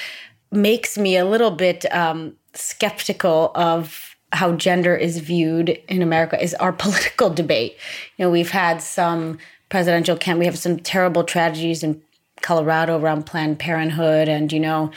makes 0.53 0.99
me 0.99 1.17
a 1.17 1.25
little 1.25 1.51
bit 1.51 1.93
um, 1.95 2.37
skeptical 2.55 3.51
of 3.55 4.17
how 4.33 4.53
gender 4.53 4.95
is 4.97 5.19
viewed 5.19 5.69
in 5.89 6.03
America 6.03 6.43
is 6.43 6.55
our 6.55 6.73
political 6.85 7.31
debate. 7.31 7.77
You 8.17 8.25
know, 8.25 8.31
we've 8.31 8.51
had 8.51 8.83
some 8.83 9.39
presidential 9.69 10.17
camp, 10.17 10.39
we 10.39 10.47
have 10.47 10.59
some 10.59 10.79
terrible 10.79 11.25
tragedies 11.25 11.83
in 11.83 12.03
Colorado 12.43 12.99
around 12.99 13.25
Planned 13.25 13.59
Parenthood, 13.59 14.29
and 14.29 14.53
you 14.53 14.61
know, 14.61 14.91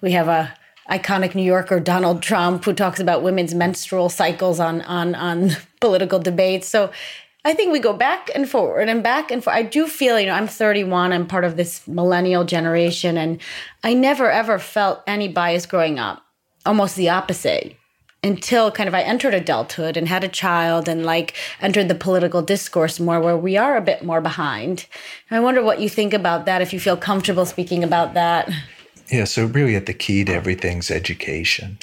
we 0.00 0.12
have 0.12 0.28
a 0.28 0.54
iconic 0.88 1.34
New 1.34 1.42
Yorker 1.42 1.80
Donald 1.80 2.22
Trump 2.22 2.64
who 2.64 2.72
talks 2.72 3.00
about 3.00 3.22
women's 3.22 3.54
menstrual 3.54 4.08
cycles 4.08 4.60
on 4.60 4.82
on 4.82 5.14
on 5.14 5.50
political 5.80 6.18
debates. 6.18 6.68
So 6.68 6.90
I 7.44 7.54
think 7.54 7.72
we 7.72 7.80
go 7.80 7.92
back 7.92 8.30
and 8.34 8.48
forward 8.48 8.88
and 8.88 9.02
back 9.02 9.30
and 9.32 9.42
forth. 9.42 9.56
I 9.56 9.62
do 9.62 9.86
feel, 9.88 10.20
you 10.20 10.26
know, 10.26 10.34
I'm 10.34 10.46
31, 10.46 11.12
I'm 11.12 11.26
part 11.26 11.44
of 11.44 11.56
this 11.56 11.86
millennial 11.88 12.44
generation, 12.44 13.18
and 13.18 13.40
I 13.82 13.94
never 13.94 14.30
ever 14.30 14.58
felt 14.60 15.02
any 15.06 15.26
bias 15.28 15.66
growing 15.66 15.98
up. 15.98 16.22
Almost 16.64 16.94
the 16.94 17.08
opposite. 17.08 17.76
until 18.22 18.70
kind 18.70 18.88
of 18.88 18.94
I 18.94 19.02
entered 19.02 19.34
adulthood 19.34 19.96
and 19.96 20.06
had 20.06 20.22
a 20.22 20.28
child 20.28 20.88
and 20.88 21.04
like 21.04 21.34
entered 21.60 21.88
the 21.88 21.94
political 21.94 22.40
discourse 22.42 23.00
more 23.00 23.20
where 23.20 23.36
we 23.36 23.56
are 23.56 23.76
a 23.76 23.82
bit 23.82 24.04
more 24.04 24.20
behind. 24.20 24.86
And 25.28 25.36
I 25.36 25.40
wonder 25.40 25.62
what 25.62 25.80
you 25.80 25.88
think 25.88 26.14
about 26.14 26.46
that, 26.46 26.62
if 26.62 26.72
you 26.72 26.78
feel 26.78 26.96
comfortable 26.96 27.44
speaking 27.44 27.82
about 27.82 28.14
that. 28.14 28.50
Yeah, 29.10 29.24
so 29.24 29.46
really 29.46 29.74
at 29.74 29.86
the 29.86 29.94
key 29.94 30.24
to 30.24 30.32
everything's 30.32 30.90
education. 30.90 31.78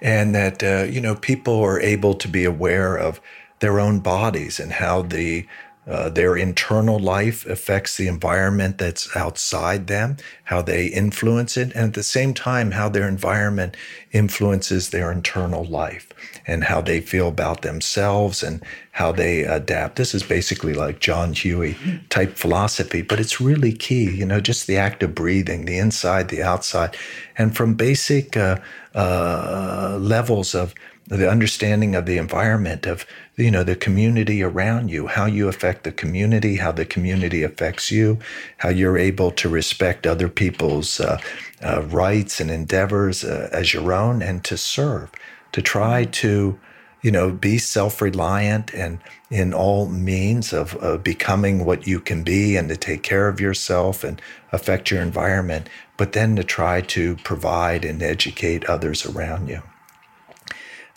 And 0.00 0.34
that, 0.34 0.62
uh, 0.62 0.82
you 0.90 1.00
know, 1.00 1.14
people 1.14 1.60
are 1.60 1.80
able 1.80 2.14
to 2.14 2.28
be 2.28 2.44
aware 2.44 2.96
of 2.96 3.20
their 3.64 3.80
own 3.80 3.98
bodies 3.98 4.60
and 4.60 4.72
how 4.72 5.00
the 5.00 5.46
uh, 5.86 6.08
their 6.08 6.36
internal 6.36 6.98
life 6.98 7.46
affects 7.46 7.96
the 7.96 8.08
environment 8.08 8.78
that's 8.78 9.14
outside 9.16 9.86
them, 9.86 10.16
how 10.44 10.62
they 10.62 10.86
influence 10.86 11.58
it, 11.58 11.70
and 11.74 11.84
at 11.88 11.94
the 11.94 12.02
same 12.02 12.32
time, 12.32 12.70
how 12.70 12.88
their 12.88 13.06
environment 13.06 13.76
influences 14.12 14.90
their 14.90 15.12
internal 15.12 15.64
life 15.64 16.08
and 16.46 16.64
how 16.64 16.80
they 16.80 17.00
feel 17.00 17.28
about 17.28 17.60
themselves 17.60 18.42
and 18.42 18.62
how 18.92 19.12
they 19.12 19.44
adapt. 19.44 19.96
This 19.96 20.14
is 20.14 20.22
basically 20.22 20.72
like 20.72 21.00
John 21.00 21.32
Dewey 21.32 21.76
type 22.08 22.36
philosophy, 22.36 23.02
but 23.02 23.20
it's 23.20 23.40
really 23.40 23.72
key, 23.72 24.10
you 24.10 24.24
know, 24.24 24.40
just 24.40 24.66
the 24.66 24.78
act 24.78 25.02
of 25.02 25.14
breathing, 25.14 25.66
the 25.66 25.78
inside, 25.78 26.28
the 26.28 26.42
outside, 26.42 26.96
and 27.36 27.54
from 27.54 27.74
basic 27.74 28.38
uh, 28.38 28.56
uh, 28.94 29.98
levels 30.00 30.54
of 30.54 30.74
the 31.06 31.30
understanding 31.30 31.94
of 31.94 32.06
the 32.06 32.16
environment 32.16 32.86
of 32.86 33.06
you 33.36 33.50
know 33.50 33.64
the 33.64 33.76
community 33.76 34.42
around 34.42 34.90
you 34.90 35.06
how 35.06 35.26
you 35.26 35.48
affect 35.48 35.84
the 35.84 35.92
community 35.92 36.56
how 36.56 36.70
the 36.70 36.84
community 36.84 37.42
affects 37.42 37.90
you 37.90 38.18
how 38.58 38.68
you're 38.68 38.98
able 38.98 39.30
to 39.30 39.48
respect 39.48 40.06
other 40.06 40.28
people's 40.28 41.00
uh, 41.00 41.20
uh, 41.62 41.82
rights 41.82 42.40
and 42.40 42.50
endeavors 42.50 43.24
uh, 43.24 43.48
as 43.52 43.74
your 43.74 43.92
own 43.92 44.22
and 44.22 44.44
to 44.44 44.56
serve 44.56 45.10
to 45.52 45.60
try 45.60 46.04
to 46.04 46.58
you 47.02 47.10
know 47.10 47.30
be 47.32 47.58
self-reliant 47.58 48.72
and 48.72 48.98
in 49.30 49.52
all 49.52 49.86
means 49.86 50.52
of, 50.52 50.76
of 50.76 51.02
becoming 51.02 51.64
what 51.64 51.86
you 51.86 51.98
can 51.98 52.22
be 52.22 52.56
and 52.56 52.68
to 52.68 52.76
take 52.76 53.02
care 53.02 53.26
of 53.26 53.40
yourself 53.40 54.04
and 54.04 54.22
affect 54.52 54.90
your 54.90 55.02
environment 55.02 55.68
but 55.96 56.12
then 56.12 56.36
to 56.36 56.44
try 56.44 56.80
to 56.80 57.16
provide 57.16 57.84
and 57.84 58.00
educate 58.02 58.64
others 58.66 59.04
around 59.04 59.48
you 59.48 59.60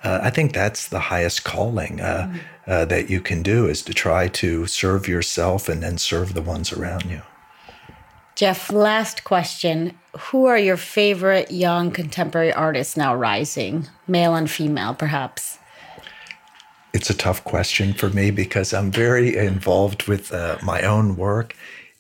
uh, 0.04 0.20
I 0.22 0.30
think 0.30 0.54
that's 0.54 0.88
the 0.90 1.00
highest 1.00 1.44
calling 1.44 2.02
uh, 2.02 2.32
mm. 2.32 2.40
uh, 2.68 2.86
that 2.86 3.10
you 3.10 3.20
can 3.20 3.42
do 3.42 3.68
is 3.68 3.82
to 3.84 3.94
try 3.94 4.28
to 4.28 4.68
serve 4.68 5.08
yourself 5.08 5.68
and 5.68 5.82
then 5.82 5.98
serve 5.98 6.34
the 6.34 6.42
ones 6.42 6.72
around 6.72 7.06
you. 7.06 7.22
Jeff, 8.36 8.72
last 8.72 9.24
question. 9.24 9.98
Who 10.20 10.46
are 10.46 10.60
your 10.60 10.78
favorite 10.78 11.50
young 11.50 11.90
contemporary 11.90 12.54
artists 12.54 12.96
now 12.96 13.16
rising, 13.16 13.88
male 14.08 14.36
and 14.36 14.50
female, 14.50 14.94
perhaps? 14.94 15.58
It's 16.94 17.10
a 17.10 17.16
tough 17.16 17.44
question 17.44 17.94
for 17.94 18.10
me 18.10 18.30
because 18.30 18.74
I'm 18.74 18.92
very 18.92 19.36
involved 19.36 20.08
with 20.08 20.32
uh, 20.32 20.58
my 20.64 20.84
own 20.84 21.16
work 21.16 21.56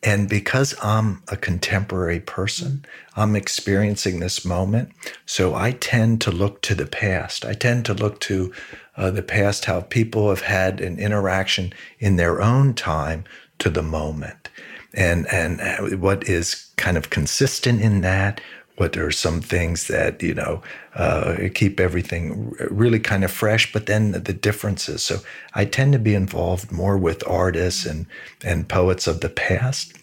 and 0.08 0.30
because 0.30 0.74
I'm 0.82 1.22
a 1.28 1.36
contemporary 1.36 2.22
person, 2.22 2.86
I'm 3.18 3.36
experiencing 3.36 4.22
this 4.22 4.46
moment. 4.46 4.94
So 5.26 5.54
I 5.54 5.72
tend 5.72 6.22
to 6.22 6.32
look 6.32 6.62
to 6.62 6.76
the 6.76 6.86
past. 6.86 7.44
I 7.44 7.52
tend 7.52 7.84
to 7.88 7.94
look 7.94 8.22
to 8.22 8.54
uh, 8.96 9.12
the 9.12 9.22
past, 9.22 9.66
how 9.66 9.82
people 9.82 10.30
have 10.30 10.44
had 10.44 10.80
an 10.80 10.98
interaction 10.98 11.74
in 12.00 12.16
their 12.16 12.42
own 12.42 12.74
time 12.74 13.26
to 13.60 13.70
the 13.70 13.84
moment. 13.84 14.48
And, 14.94 15.28
and 15.28 16.02
what 16.02 16.24
is 16.24 16.72
kind 16.78 16.96
of 16.96 17.10
consistent 17.10 17.82
in 17.82 18.00
that, 18.00 18.40
what 18.78 18.96
are 18.96 19.12
some 19.12 19.42
things 19.42 19.88
that 19.88 20.24
you 20.24 20.34
know 20.34 20.62
uh, 20.96 21.36
keep 21.54 21.80
everything 21.80 22.56
really 22.70 23.00
kind 23.00 23.24
of 23.24 23.32
fresh 23.32 23.72
but 23.74 23.86
then 23.86 24.12
the 24.12 24.34
differences 24.34 25.04
so 25.04 25.20
i 25.54 25.66
tend 25.66 25.94
to 25.94 26.00
be 26.00 26.14
involved 26.14 26.72
more 26.72 26.98
with 26.98 27.28
artists 27.28 27.86
and 27.86 28.06
and 28.44 28.70
poets 28.70 29.08
of 29.08 29.22
the 29.22 29.30
past 29.30 29.94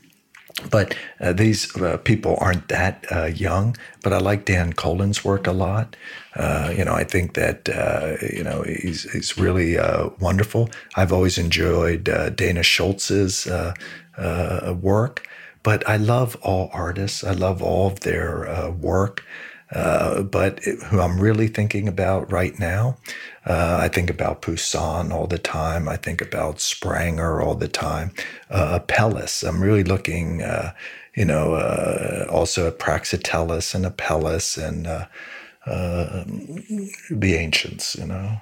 but 0.71 0.97
uh, 1.21 1.33
these 1.33 1.75
uh, 1.77 1.97
people 1.99 2.37
aren't 2.41 2.69
that 2.69 3.05
uh, 3.11 3.25
young. 3.25 3.77
But 4.03 4.13
I 4.13 4.19
like 4.19 4.45
Dan 4.45 4.73
Colen's 4.73 5.25
work 5.25 5.47
a 5.47 5.53
lot. 5.53 5.97
Uh, 6.37 6.73
you 6.77 6.85
know, 6.85 6.95
I 6.95 7.05
think 7.05 7.35
that 7.35 7.69
uh, 7.69 8.17
you 8.33 8.45
know 8.45 8.63
he's 8.63 9.11
he's 9.13 9.37
really 9.37 9.79
uh, 9.79 10.11
wonderful. 10.21 10.71
I've 10.97 11.13
always 11.13 11.39
enjoyed 11.39 12.05
Dana 12.05 12.61
Schutz's 12.61 13.47
work. 14.83 15.27
But 15.65 15.89
I 15.89 15.97
love 15.97 16.37
all 16.43 16.71
artists. 16.73 17.25
I 17.25 17.33
love 17.33 17.61
all 17.61 17.89
of 17.89 18.01
their 18.01 18.71
work. 18.71 19.25
Uh, 19.75 20.23
but 20.23 20.61
it, 20.67 20.81
who 20.85 21.01
I'm 21.01 21.19
really 21.19 21.49
thinking 21.49 21.89
about 21.89 22.31
right 22.31 22.57
now, 22.61 22.97
uh, 23.47 23.79
I 23.81 23.89
think 23.89 24.09
about 24.09 24.41
Poussin 24.43 25.11
all 25.11 25.27
the 25.27 25.39
time. 25.39 25.89
I 25.89 25.97
think 25.97 26.21
about 26.21 26.59
Spranger 26.59 27.45
all 27.45 27.57
the 27.57 27.69
time. 27.69 28.13
Uh, 28.51 28.79
Apelles, 28.81 29.43
I'm 29.43 29.61
really 29.61 29.83
looking, 29.83 30.43
uh, 30.43 30.73
you 31.17 31.25
know, 31.25 31.55
uh, 31.55 32.27
also 32.31 32.69
at 32.69 32.79
Praxiteles 32.79 33.75
and 33.75 33.85
Apelles 33.85 34.57
and 34.57 34.87
the 37.11 37.35
ancients. 37.35 37.97
You 37.97 38.07
know, 38.07 38.39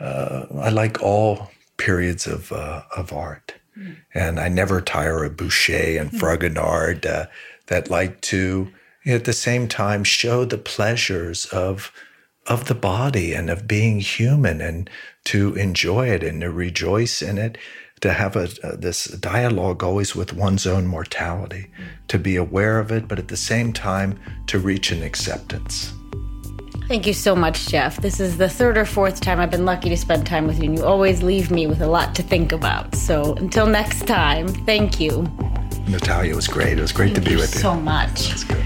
I 0.00 0.68
like 0.70 1.02
all 1.02 1.50
periods 1.78 2.26
of 2.26 2.52
of 2.52 3.12
art. 3.12 3.54
And 4.14 4.40
I 4.40 4.48
never 4.48 4.80
tire 4.80 5.24
of 5.24 5.36
Boucher 5.36 5.98
and 5.98 6.10
hmm. 6.10 6.16
Fragonard 6.16 7.06
uh, 7.06 7.26
that 7.66 7.90
like 7.90 8.20
to 8.22 8.70
at 9.06 9.24
the 9.24 9.32
same 9.32 9.68
time 9.68 10.04
show 10.04 10.44
the 10.44 10.58
pleasures 10.58 11.46
of 11.46 11.92
of 12.46 12.66
the 12.66 12.74
body 12.74 13.34
and 13.34 13.50
of 13.50 13.66
being 13.66 13.98
human 14.00 14.60
and 14.60 14.88
to 15.24 15.54
enjoy 15.54 16.08
it 16.08 16.22
and 16.22 16.40
to 16.40 16.50
rejoice 16.50 17.20
in 17.20 17.38
it 17.38 17.58
to 18.00 18.12
have 18.12 18.36
a, 18.36 18.48
a, 18.62 18.76
this 18.76 19.06
dialogue 19.06 19.82
always 19.82 20.14
with 20.14 20.32
one's 20.32 20.66
own 20.66 20.86
mortality 20.86 21.70
to 22.08 22.18
be 22.18 22.36
aware 22.36 22.78
of 22.78 22.92
it 22.92 23.08
but 23.08 23.18
at 23.18 23.28
the 23.28 23.36
same 23.36 23.72
time 23.72 24.18
to 24.46 24.58
reach 24.58 24.92
an 24.92 25.02
acceptance 25.02 25.92
Thank 26.88 27.04
you 27.08 27.14
so 27.14 27.34
much, 27.34 27.66
Jeff. 27.66 27.96
This 27.96 28.20
is 28.20 28.38
the 28.38 28.48
third 28.48 28.78
or 28.78 28.84
fourth 28.84 29.20
time 29.20 29.40
I've 29.40 29.50
been 29.50 29.64
lucky 29.64 29.88
to 29.88 29.96
spend 29.96 30.24
time 30.24 30.46
with 30.46 30.58
you, 30.58 30.66
and 30.66 30.78
you 30.78 30.84
always 30.84 31.20
leave 31.20 31.50
me 31.50 31.66
with 31.66 31.80
a 31.80 31.86
lot 31.88 32.14
to 32.14 32.22
think 32.22 32.52
about. 32.52 32.94
So 32.94 33.34
until 33.34 33.66
next 33.66 34.06
time, 34.06 34.46
thank 34.46 35.00
you. 35.00 35.22
Natalia, 35.88 36.32
it 36.32 36.36
was 36.36 36.46
great. 36.46 36.78
It 36.78 36.82
was 36.82 36.92
great 36.92 37.12
thank 37.14 37.24
to 37.24 37.30
be 37.30 37.36
with 37.36 37.54
you. 37.54 37.60
so 37.60 37.74
much. 37.74 38.28
That's 38.28 38.44
good. 38.44 38.64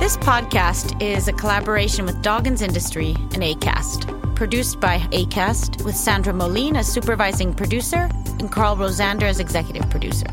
This 0.00 0.16
podcast 0.18 1.02
is 1.02 1.28
a 1.28 1.32
collaboration 1.34 2.06
with 2.06 2.22
Doggins 2.22 2.62
Industry 2.62 3.10
and 3.34 3.42
ACAST. 3.42 4.36
Produced 4.36 4.80
by 4.80 4.98
ACAST, 5.10 5.84
with 5.84 5.96
Sandra 5.96 6.32
Moline 6.32 6.76
as 6.76 6.86
supervising 6.86 7.52
producer 7.52 8.08
and 8.38 8.50
Carl 8.50 8.76
Rosander 8.76 9.24
as 9.24 9.38
executive 9.38 9.88
producer. 9.90 10.26